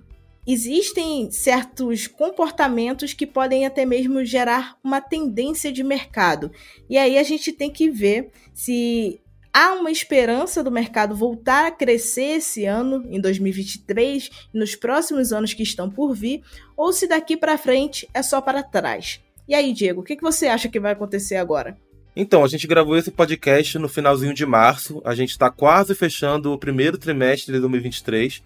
existem 0.47 1.31
certos 1.31 2.09
comportamentos 2.09 3.13
que 3.13 3.27
podem 3.27 3.65
até 3.65 3.87
mesmo 3.87 4.25
gerar 4.25 4.77
uma 4.83 5.01
tendência 5.01 5.71
de 5.71 5.85
mercado. 5.85 6.51
E 6.89 6.99
aí 6.99 7.19
a 7.19 7.23
gente 7.23 7.53
tem 7.53 7.71
que 7.71 7.89
ver 7.89 8.31
se 8.53 9.21
há 9.53 9.73
uma 9.73 9.91
esperança 9.91 10.63
do 10.63 10.71
mercado 10.71 11.15
voltar 11.15 11.67
a 11.67 11.71
crescer 11.71 12.39
esse 12.39 12.65
ano, 12.65 13.05
em 13.11 13.21
2023, 13.21 14.31
e 14.53 14.59
nos 14.59 14.75
próximos 14.75 15.33
anos 15.33 15.55
que 15.55 15.63
estão 15.63 15.91
por 15.91 16.15
vir, 16.15 16.43
ou 16.77 16.93
se 16.93 17.07
daqui 17.07 17.37
para 17.37 17.59
frente 17.59 18.09
é 18.15 18.23
só 18.23 18.41
para 18.41 18.63
trás. 18.63 19.21
E 19.49 19.55
aí, 19.55 19.73
Diego, 19.73 20.01
o 20.01 20.05
que 20.05 20.17
você 20.21 20.47
acha 20.47 20.69
que 20.69 20.79
vai 20.79 20.93
acontecer 20.93 21.37
agora? 21.37 21.77
Então, 22.15 22.45
a 22.45 22.49
gente 22.49 22.67
gravou 22.67 22.97
esse 22.97 23.11
podcast 23.11 23.79
no 23.79 23.89
finalzinho 23.89 24.35
de 24.35 24.45
março. 24.45 25.01
A 25.05 25.15
gente 25.15 25.31
está 25.31 25.51
quase 25.51 25.95
fechando 25.95 26.53
o 26.53 26.59
primeiro 26.59 26.99
trimestre 26.99 27.53
de 27.53 27.61
2023. 27.61 28.43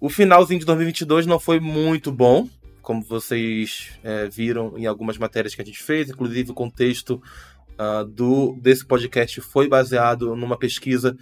O 0.00 0.08
finalzinho 0.08 0.60
de 0.60 0.66
2022 0.66 1.26
não 1.26 1.40
foi 1.40 1.58
muito 1.58 2.12
bom, 2.12 2.48
como 2.82 3.02
vocês 3.02 3.90
é, 4.04 4.28
viram 4.28 4.76
em 4.76 4.86
algumas 4.86 5.18
matérias 5.18 5.54
que 5.54 5.62
a 5.62 5.64
gente 5.64 5.82
fez, 5.82 6.10
inclusive 6.10 6.50
o 6.50 6.54
contexto 6.54 7.20
uh, 7.78 8.04
do 8.04 8.56
desse 8.60 8.84
podcast 8.84 9.40
foi 9.40 9.68
baseado 9.68 10.34
numa 10.36 10.56
pesquisa 10.56 11.16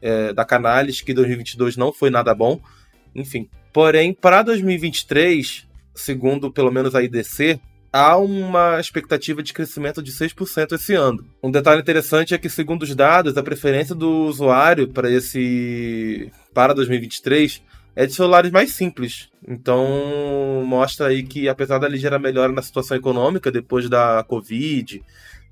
é, 0.00 0.32
da 0.32 0.44
Canales 0.44 1.00
que 1.00 1.14
2022 1.14 1.76
não 1.76 1.92
foi 1.92 2.10
nada 2.10 2.34
bom. 2.34 2.60
Enfim, 3.14 3.48
porém 3.72 4.12
para 4.12 4.42
2023, 4.42 5.66
segundo 5.94 6.52
pelo 6.52 6.70
menos 6.70 6.94
a 6.94 7.02
IDC, 7.02 7.58
há 7.92 8.16
uma 8.16 8.80
expectativa 8.80 9.42
de 9.42 9.52
crescimento 9.52 10.02
de 10.02 10.10
6% 10.10 10.72
esse 10.72 10.94
ano. 10.94 11.24
Um 11.42 11.50
detalhe 11.50 11.80
interessante 11.80 12.34
é 12.34 12.38
que, 12.38 12.50
segundo 12.50 12.82
os 12.82 12.94
dados, 12.94 13.36
a 13.36 13.42
preferência 13.42 13.94
do 13.94 14.26
usuário 14.26 14.88
para 14.88 15.08
esse 15.08 16.30
para 16.52 16.74
2023 16.74 17.62
é 17.96 18.04
de 18.04 18.12
celulares 18.12 18.50
mais 18.50 18.72
simples. 18.72 19.28
Então, 19.46 20.64
mostra 20.66 21.06
aí 21.06 21.22
que, 21.22 21.48
apesar 21.48 21.78
da 21.78 21.88
ligeira 21.88 22.18
melhora 22.18 22.52
na 22.52 22.62
situação 22.62 22.96
econômica 22.96 23.52
depois 23.52 23.88
da 23.88 24.24
Covid, 24.26 25.00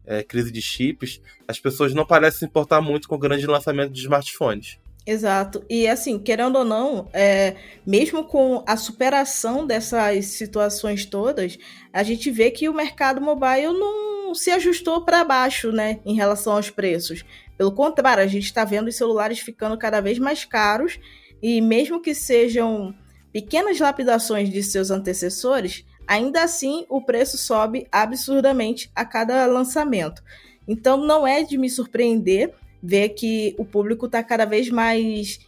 é, 0.06 0.22
crise 0.22 0.50
de 0.50 0.60
chips, 0.60 1.20
as 1.46 1.58
pessoas 1.58 1.94
não 1.94 2.06
parecem 2.06 2.40
se 2.40 2.44
importar 2.44 2.80
muito 2.80 3.08
com 3.08 3.14
o 3.14 3.18
grande 3.18 3.46
lançamento 3.46 3.92
de 3.92 4.00
smartphones. 4.00 4.78
Exato. 5.04 5.64
E 5.68 5.88
assim, 5.88 6.18
querendo 6.18 6.56
ou 6.56 6.64
não, 6.64 7.08
é, 7.12 7.56
mesmo 7.84 8.24
com 8.24 8.62
a 8.66 8.76
superação 8.76 9.66
dessas 9.66 10.26
situações 10.26 11.04
todas, 11.04 11.58
a 11.92 12.02
gente 12.02 12.30
vê 12.30 12.50
que 12.50 12.68
o 12.68 12.74
mercado 12.74 13.20
mobile 13.20 13.72
não 13.72 14.34
se 14.34 14.50
ajustou 14.50 15.04
para 15.04 15.24
baixo, 15.24 15.72
né, 15.72 16.00
em 16.04 16.14
relação 16.14 16.54
aos 16.54 16.70
preços. 16.70 17.24
Pelo 17.58 17.72
contrário, 17.72 18.22
a 18.22 18.28
gente 18.28 18.44
está 18.44 18.64
vendo 18.64 18.88
os 18.88 18.96
celulares 18.96 19.40
ficando 19.40 19.76
cada 19.76 20.00
vez 20.00 20.18
mais 20.18 20.44
caros 20.44 20.98
e 21.42 21.60
mesmo 21.60 22.00
que 22.00 22.14
sejam 22.14 22.94
pequenas 23.32 23.80
lapidações 23.80 24.50
de 24.50 24.62
seus 24.62 24.90
antecessores, 24.90 25.84
ainda 26.12 26.42
assim 26.42 26.84
o 26.90 27.00
preço 27.00 27.38
sobe 27.38 27.88
absurdamente 27.90 28.90
a 28.94 29.02
cada 29.02 29.46
lançamento. 29.46 30.22
Então 30.68 30.98
não 30.98 31.26
é 31.26 31.42
de 31.42 31.56
me 31.56 31.70
surpreender 31.70 32.52
ver 32.82 33.10
que 33.10 33.54
o 33.56 33.64
público 33.64 34.04
está 34.04 34.22
cada 34.22 34.44
vez 34.44 34.68
mais 34.68 35.40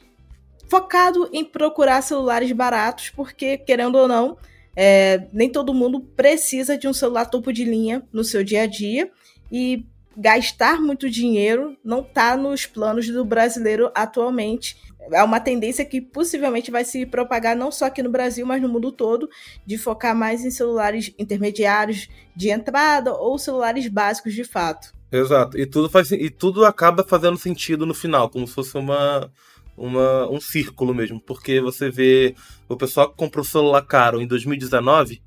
focado 0.67 1.29
em 1.35 1.45
procurar 1.45 2.01
celulares 2.01 2.51
baratos, 2.53 3.11
porque, 3.11 3.59
querendo 3.59 3.97
ou 3.97 4.09
não, 4.09 4.39
é, 4.75 5.27
nem 5.35 5.51
todo 5.51 5.75
mundo 5.75 6.01
precisa 6.01 6.79
de 6.79 6.89
um 6.89 6.95
celular 6.95 7.27
topo 7.27 7.53
de 7.53 7.65
linha 7.65 8.03
no 8.11 8.25
seu 8.25 8.43
dia 8.43 8.63
a 8.63 8.67
dia 8.67 9.11
e 9.53 9.85
gastar 10.17 10.81
muito 10.81 11.11
dinheiro 11.11 11.77
não 11.85 12.01
está 12.01 12.39
nos 12.39 12.65
planos 12.65 13.07
do 13.07 13.23
brasileiro 13.23 13.91
atualmente. 13.95 14.79
É 15.13 15.23
uma 15.23 15.41
tendência 15.41 15.85
que 15.85 16.01
possivelmente 16.01 16.71
vai 16.71 16.85
se 16.85 17.05
propagar 17.07 17.57
não 17.57 17.71
só 17.71 17.87
aqui 17.87 18.03
no 18.03 18.11
Brasil, 18.11 18.47
mas 18.47 18.61
no 18.61 18.69
mundo 18.69 18.93
todo, 18.93 19.29
de 19.67 19.77
focar 19.77 20.15
mais 20.15 20.45
em 20.45 20.51
celulares 20.51 21.13
intermediários 21.19 22.09
de 22.35 22.51
entrada 22.51 23.13
ou 23.13 23.39
celulares 23.39 23.87
básicos 23.89 24.35
de 24.35 24.45
fato. 24.45 24.95
Exato. 25.11 25.59
E 25.59 25.67
tudo, 25.67 25.89
faz, 25.89 26.11
e 26.11 26.29
tudo 26.29 26.65
acaba 26.65 27.05
fazendo 27.05 27.39
sentido 27.39 27.87
no 27.87 27.95
final, 27.95 28.29
como 28.29 28.47
se 28.47 28.55
fosse 28.55 28.77
uma, 28.77 29.31
uma, 29.77 30.29
um 30.29 30.41
círculo 30.41 30.95
mesmo. 30.95 31.21
Porque 31.21 31.61
você 31.61 31.91
vê 31.91 32.35
o 32.69 32.77
pessoal 32.77 33.09
que 33.09 33.17
comprou 33.17 33.45
celular 33.45 33.83
caro 33.83 34.21
em 34.21 34.27
2019, 34.27 35.23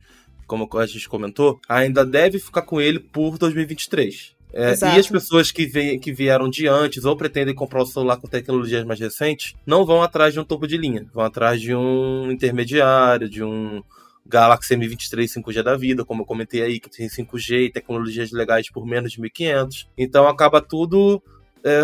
como 0.46 0.68
a 0.74 0.86
gente 0.86 1.08
comentou, 1.08 1.60
ainda 1.68 2.06
deve 2.06 2.40
ficar 2.40 2.64
com 2.64 2.82
ele 2.82 3.00
por 3.00 3.38
2023. 3.38 4.37
É, 4.54 4.74
e 4.74 5.00
as 5.00 5.08
pessoas 5.08 5.52
que, 5.52 5.66
vem, 5.66 6.00
que 6.00 6.12
vieram 6.12 6.50
de 6.50 6.68
antes 6.68 7.06
ou 7.06 7.16
pretendem 7.16 7.54
comprar 7.54 7.82
o 7.82 7.86
celular 7.86 8.18
com 8.18 8.28
tecnologias 8.28 8.86
mais 8.86 9.00
recentes 9.00 9.54
não 9.66 9.86
vão 9.86 10.02
atrás 10.02 10.34
de 10.34 10.40
um 10.40 10.44
topo 10.44 10.66
de 10.66 10.78
linha, 10.78 11.06
vão 11.14 11.26
atrás 11.26 11.62
de 11.62 11.76
um 11.76 12.32
intermediário, 12.32 13.30
de 13.30 13.44
um 13.44 13.84
Galaxy 14.26 14.76
M23 14.76 15.42
5G 15.42 15.64
da 15.64 15.76
vida, 15.76 16.04
como 16.04 16.22
eu 16.22 16.26
comentei 16.26 16.62
aí, 16.62 16.80
que 16.80 16.90
tem 16.90 17.08
5G 17.08 17.66
e 17.66 17.72
tecnologias 17.72 18.32
legais 18.32 18.70
por 18.70 18.86
menos 18.86 19.12
de 19.12 19.22
1.500. 19.22 19.88
Então 19.98 20.28
acaba 20.28 20.62
tudo 20.62 21.22
é, 21.64 21.84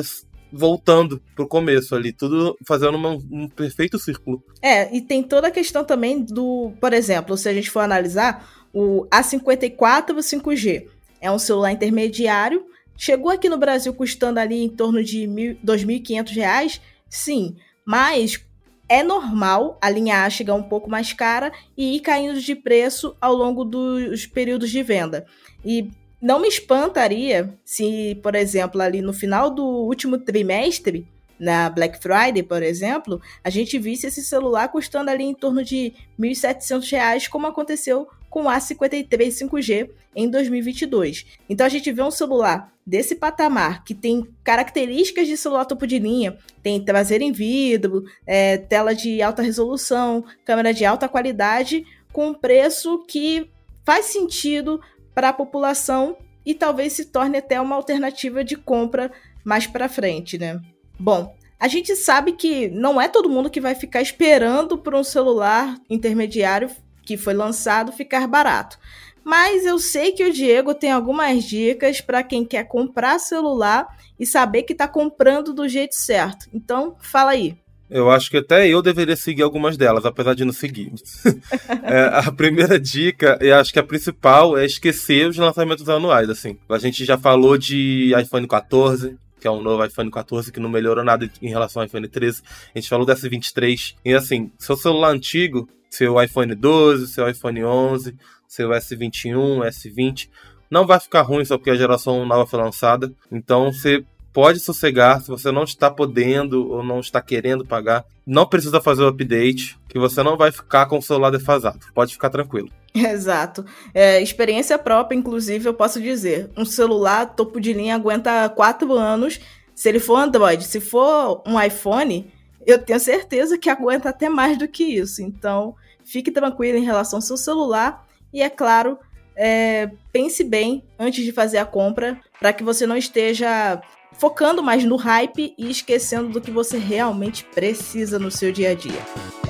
voltando 0.52 1.22
pro 1.36 1.48
começo 1.48 1.96
ali, 1.96 2.12
tudo 2.12 2.58
fazendo 2.66 2.96
uma, 2.96 3.10
um 3.10 3.48
perfeito 3.48 3.98
círculo. 3.98 4.44
É, 4.62 4.94
e 4.96 5.02
tem 5.02 5.24
toda 5.24 5.48
a 5.48 5.52
questão 5.52 5.84
também 5.84 6.22
do, 6.22 6.74
por 6.80 6.94
exemplo, 6.94 7.38
se 7.38 7.50
a 7.50 7.54
gente 7.54 7.70
for 7.70 7.80
analisar, 7.80 8.50
o 8.74 9.06
A54 9.12 10.16
5G 10.18 10.88
é 11.24 11.32
um 11.32 11.40
celular 11.40 11.72
intermediário, 11.72 12.66
chegou 12.98 13.32
aqui 13.32 13.48
no 13.48 13.58
Brasil 13.58 13.94
custando 13.94 14.42
ali 14.42 14.62
em 14.62 14.68
torno 14.68 15.02
de 15.02 15.26
R$ 15.26 15.58
2.500, 15.66 16.82
sim, 17.10 17.56
mas 17.86 18.46
é 18.90 19.02
normal 19.02 19.78
a 19.82 19.90
linha 19.90 20.26
A 20.26 20.30
chegar 20.30 20.54
um 20.54 20.62
pouco 20.62 20.90
mais 20.90 21.14
cara 21.14 21.54
e 21.78 21.96
ir 21.96 22.02
caindo 22.02 22.42
de 22.42 22.54
preço 22.54 23.16
ao 23.22 23.34
longo 23.34 23.64
dos 23.64 24.26
períodos 24.26 24.70
de 24.70 24.84
venda. 24.84 25.26
E 25.64 25.90
não 26.22 26.42
me 26.42 26.50
espantaria 26.50 27.58
se, 27.64 28.20
por 28.22 28.36
exemplo, 28.36 28.82
ali 28.82 29.02
no 29.02 29.14
final 29.14 29.50
do 29.50 29.64
último 29.64 30.18
trimestre, 30.18 31.08
na 31.40 31.70
Black 31.70 32.00
Friday, 32.00 32.44
por 32.44 32.62
exemplo, 32.62 33.22
a 33.44 33.50
gente 33.50 33.80
visse 33.80 34.08
esse 34.08 34.22
celular 34.22 34.68
custando 34.68 35.10
ali 35.10 35.24
em 35.24 35.34
torno 35.34 35.64
de 35.64 35.94
R$ 36.20 36.30
1.700, 36.30 37.28
como 37.28 37.48
aconteceu 37.48 38.08
com 38.34 38.46
o 38.46 38.48
A53 38.48 39.08
5G 39.28 39.92
em 40.16 40.28
2022. 40.28 41.24
Então 41.48 41.68
a 41.68 41.70
gente 41.70 41.92
vê 41.92 42.02
um 42.02 42.10
celular 42.10 42.74
desse 42.84 43.16
patamar 43.16 43.84
que 43.84 43.94
tem 43.94 44.28
características 44.44 45.28
de 45.28 45.38
celular 45.38 45.66
topo 45.66 45.86
de 45.86 46.00
linha, 46.00 46.36
tem 46.64 46.84
traseiro 46.84 47.24
em 47.24 47.32
vidro, 47.32 48.06
é, 48.26 48.58
tela 48.58 48.96
de 48.96 49.22
alta 49.22 49.44
resolução, 49.44 50.26
câmera 50.44 50.74
de 50.74 50.84
alta 50.84 51.08
qualidade, 51.08 51.86
com 52.12 52.30
um 52.30 52.34
preço 52.34 53.06
que 53.08 53.52
faz 53.86 54.08
sentido 54.08 54.82
para 55.14 55.30
a 55.30 55.34
população 55.34 56.18
e 56.44 56.56
talvez 56.56 56.94
se 56.94 57.06
torne 57.06 57.38
até 57.38 57.62
uma 57.62 57.76
alternativa 57.76 58.44
de 58.44 58.56
compra 58.56 59.12
mais 59.44 59.68
para 59.68 59.88
frente, 59.88 60.40
né? 60.40 60.60
Bom, 61.00 61.36
a 61.60 61.68
gente 61.68 61.96
sabe 61.96 62.32
que 62.32 62.68
não 62.68 63.00
é 63.00 63.08
todo 63.08 63.30
mundo 63.30 63.48
que 63.48 63.62
vai 63.62 63.76
ficar 63.76 64.02
esperando 64.02 64.76
por 64.76 64.96
um 64.96 65.04
celular 65.04 65.78
intermediário 65.88 66.68
que 67.06 67.18
foi 67.18 67.34
lançado 67.34 67.92
ficar 67.92 68.28
barato. 68.28 68.78
Mas 69.24 69.66
eu 69.66 69.80
sei 69.80 70.12
que 70.12 70.26
o 70.26 70.34
Diego 70.34 70.74
tem 70.74 70.92
algumas 70.92 71.44
dicas 71.44 72.02
para 72.02 72.24
quem 72.24 72.44
quer 72.44 72.66
comprar 72.68 73.20
celular 73.20 73.88
e 74.20 74.26
saber 74.26 74.64
que 74.64 74.74
está 74.74 74.88
comprando 74.88 75.54
do 75.54 75.68
jeito 75.68 75.96
certo. 75.96 76.48
Então, 76.54 76.96
fala 77.00 77.32
aí. 77.32 77.56
Eu 77.90 78.10
acho 78.10 78.30
que 78.30 78.38
até 78.38 78.68
eu 78.68 78.82
deveria 78.82 79.16
seguir 79.16 79.44
algumas 79.44 79.78
delas, 79.78 80.06
apesar 80.06 80.34
de 80.34 80.44
não 80.44 80.52
seguir. 80.52 80.92
é, 81.84 82.10
a 82.12 82.32
primeira 82.32 82.80
dica, 82.80 83.38
e 83.42 83.52
acho 83.52 83.72
que 83.72 83.80
a 83.80 83.84
principal, 83.84 84.58
é 84.58 84.66
esquecer 84.66 85.28
os 85.30 85.38
lançamentos 85.38 85.88
anuais. 85.88 86.30
Assim, 86.30 86.58
a 86.68 86.78
gente 86.80 87.06
já 87.06 87.18
falou 87.18 87.58
de 87.58 88.12
iPhone 88.20 88.48
14, 88.48 89.16
que 89.40 89.48
é 89.48 89.52
um 89.52 89.62
novo 89.62 89.86
iPhone 89.86 90.10
14 90.10 90.52
que 90.52 90.60
não 90.60 90.70
melhorou 90.70 91.04
nada 91.04 91.30
em 91.42 91.50
relação 91.50 91.82
ao 91.82 91.86
iPhone 91.86 92.08
13. 92.08 92.42
A 92.74 92.80
gente 92.80 92.90
falou 92.90 93.06
dessa 93.06 93.30
23. 93.30 93.96
E 94.04 94.14
assim, 94.14 94.52
seu 94.58 94.76
celular 94.76 95.10
antigo, 95.10 95.70
seu 95.94 96.20
iPhone 96.20 96.56
12, 96.56 97.08
seu 97.08 97.30
iPhone 97.30 97.64
11, 97.64 98.16
seu 98.48 98.70
S21, 98.70 99.60
S20, 99.68 100.28
não 100.70 100.88
vai 100.88 101.00
ficar 101.00 101.22
ruim 101.22 101.46
só 101.46 101.56
porque 101.56 101.70
a 101.70 101.76
geração 101.76 102.26
nova 102.26 102.48
foi 102.48 102.60
lançada. 102.60 103.14
Então 103.32 103.72
você 103.72 104.04
pode 104.34 104.60
sossegar 104.60 105.22
se 105.22 105.28
você 105.28 105.52
não 105.52 105.64
está 105.64 105.92
podendo 105.92 106.68
ou 106.72 106.84
não 106.84 107.00
está 107.00 107.22
querendo 107.22 107.64
pagar. 107.64 108.04
Não 108.26 108.48
precisa 108.48 108.82
fazer 108.82 109.04
o 109.04 109.08
update, 109.08 109.78
que 109.88 110.00
você 110.00 110.24
não 110.24 110.36
vai 110.36 110.52
ficar 110.52 110.88
com 110.88 110.98
o 110.98 111.02
celular 111.02 111.30
defasado. 111.30 111.80
Pode 111.94 112.14
ficar 112.14 112.32
tranquilo. 112.32 112.70
Exato. 112.96 113.64
É, 113.94 114.20
experiência 114.20 114.80
própria, 114.80 115.16
inclusive, 115.16 115.70
eu 115.70 115.76
posso 115.76 116.02
dizer. 116.02 116.50
Um 116.58 116.66
celular 116.66 117.36
topo 117.36 117.62
de 117.62 117.72
linha 117.72 117.94
aguenta 117.94 118.50
quatro 118.50 118.94
anos. 118.94 119.40
Se 119.76 119.90
ele 119.90 120.00
for 120.00 120.16
Android, 120.16 120.64
se 120.64 120.80
for 120.80 121.44
um 121.46 121.62
iPhone, 121.62 122.33
eu 122.66 122.80
tenho 122.80 123.00
certeza 123.00 123.58
que 123.58 123.70
aguenta 123.70 124.10
até 124.10 124.30
mais 124.30 124.58
do 124.58 124.68
que 124.68 124.84
isso. 124.84 125.22
Então, 125.22 125.76
fique 126.04 126.32
tranquilo 126.32 126.78
em 126.78 126.84
relação 126.84 127.18
ao 127.18 127.22
seu 127.22 127.38
celular. 127.38 128.06
E 128.32 128.42
é 128.42 128.50
claro, 128.50 128.98
é, 129.36 129.92
pense 130.12 130.44
bem 130.44 130.84
antes 130.98 131.24
de 131.24 131.32
fazer 131.32 131.58
a 131.58 131.66
compra, 131.66 132.20
para 132.40 132.54
que 132.54 132.64
você 132.64 132.86
não 132.86 132.98
esteja 132.98 133.82
focando 134.14 134.62
mais 134.62 134.84
no 134.84 134.96
hype 134.96 135.54
e 135.58 135.70
esquecendo 135.70 136.30
do 136.30 136.42
que 136.42 136.52
você 136.52 136.78
realmente 136.78 137.44
precisa 137.46 138.20
no 138.20 138.32
seu 138.32 138.52
dia 138.52 138.72
a 138.72 138.76
dia. 138.76 139.43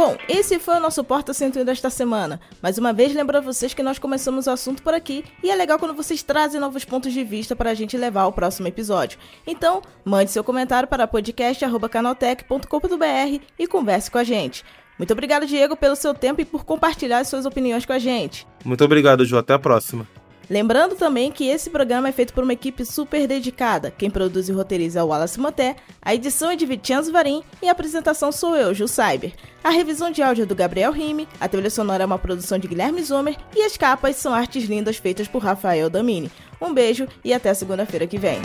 Bom, 0.00 0.16
esse 0.26 0.58
foi 0.58 0.76
o 0.76 0.80
nosso 0.80 1.04
Porta 1.04 1.34
101 1.34 1.62
desta 1.62 1.90
semana. 1.90 2.40
Mais 2.62 2.78
uma 2.78 2.90
vez, 2.90 3.12
lembro 3.12 3.36
a 3.36 3.40
vocês 3.42 3.74
que 3.74 3.82
nós 3.82 3.98
começamos 3.98 4.46
o 4.46 4.50
assunto 4.50 4.82
por 4.82 4.94
aqui 4.94 5.22
e 5.42 5.50
é 5.50 5.54
legal 5.54 5.78
quando 5.78 5.92
vocês 5.92 6.22
trazem 6.22 6.58
novos 6.58 6.86
pontos 6.86 7.12
de 7.12 7.22
vista 7.22 7.54
para 7.54 7.68
a 7.68 7.74
gente 7.74 7.98
levar 7.98 8.22
ao 8.22 8.32
próximo 8.32 8.66
episódio. 8.66 9.18
Então, 9.46 9.82
mande 10.02 10.30
seu 10.30 10.42
comentário 10.42 10.88
para 10.88 11.06
podcast.canaltech.com.br 11.06 13.44
e 13.58 13.66
converse 13.66 14.10
com 14.10 14.16
a 14.16 14.24
gente. 14.24 14.64
Muito 14.96 15.12
obrigado, 15.12 15.44
Diego, 15.44 15.76
pelo 15.76 15.94
seu 15.94 16.14
tempo 16.14 16.40
e 16.40 16.46
por 16.46 16.64
compartilhar 16.64 17.22
suas 17.24 17.44
opiniões 17.44 17.84
com 17.84 17.92
a 17.92 17.98
gente. 17.98 18.46
Muito 18.64 18.82
obrigado, 18.82 19.26
Ju. 19.26 19.36
Até 19.36 19.52
a 19.52 19.58
próxima. 19.58 20.08
Lembrando 20.50 20.96
também 20.96 21.30
que 21.30 21.46
esse 21.46 21.70
programa 21.70 22.08
é 22.08 22.12
feito 22.12 22.34
por 22.34 22.42
uma 22.42 22.52
equipe 22.52 22.84
super 22.84 23.24
dedicada. 23.28 23.92
Quem 23.96 24.10
produz 24.10 24.48
e 24.48 24.52
roteiriza 24.52 24.98
é 24.98 25.02
o 25.02 25.06
Wallace 25.06 25.38
Moté, 25.38 25.76
a 26.02 26.12
edição 26.12 26.50
é 26.50 26.56
de 26.56 26.66
Vitianzo 26.66 27.12
Varim 27.12 27.44
e 27.62 27.68
a 27.68 27.72
apresentação 27.72 28.32
sou 28.32 28.56
eu, 28.56 28.74
Gil 28.74 28.88
Cyber. 28.88 29.32
A 29.62 29.70
revisão 29.70 30.10
de 30.10 30.20
áudio 30.22 30.42
é 30.42 30.46
do 30.46 30.56
Gabriel 30.56 30.90
Rime, 30.90 31.28
a 31.40 31.46
trilha 31.46 31.70
sonora 31.70 32.02
é 32.02 32.06
uma 32.06 32.18
produção 32.18 32.58
de 32.58 32.66
Guilherme 32.66 33.00
Zomer 33.00 33.36
e 33.54 33.62
as 33.62 33.76
capas 33.76 34.16
são 34.16 34.34
artes 34.34 34.64
lindas 34.64 34.96
feitas 34.96 35.28
por 35.28 35.40
Rafael 35.40 35.88
Damini. 35.88 36.32
Um 36.60 36.74
beijo 36.74 37.06
e 37.24 37.32
até 37.32 37.54
segunda-feira 37.54 38.08
que 38.08 38.18
vem. 38.18 38.40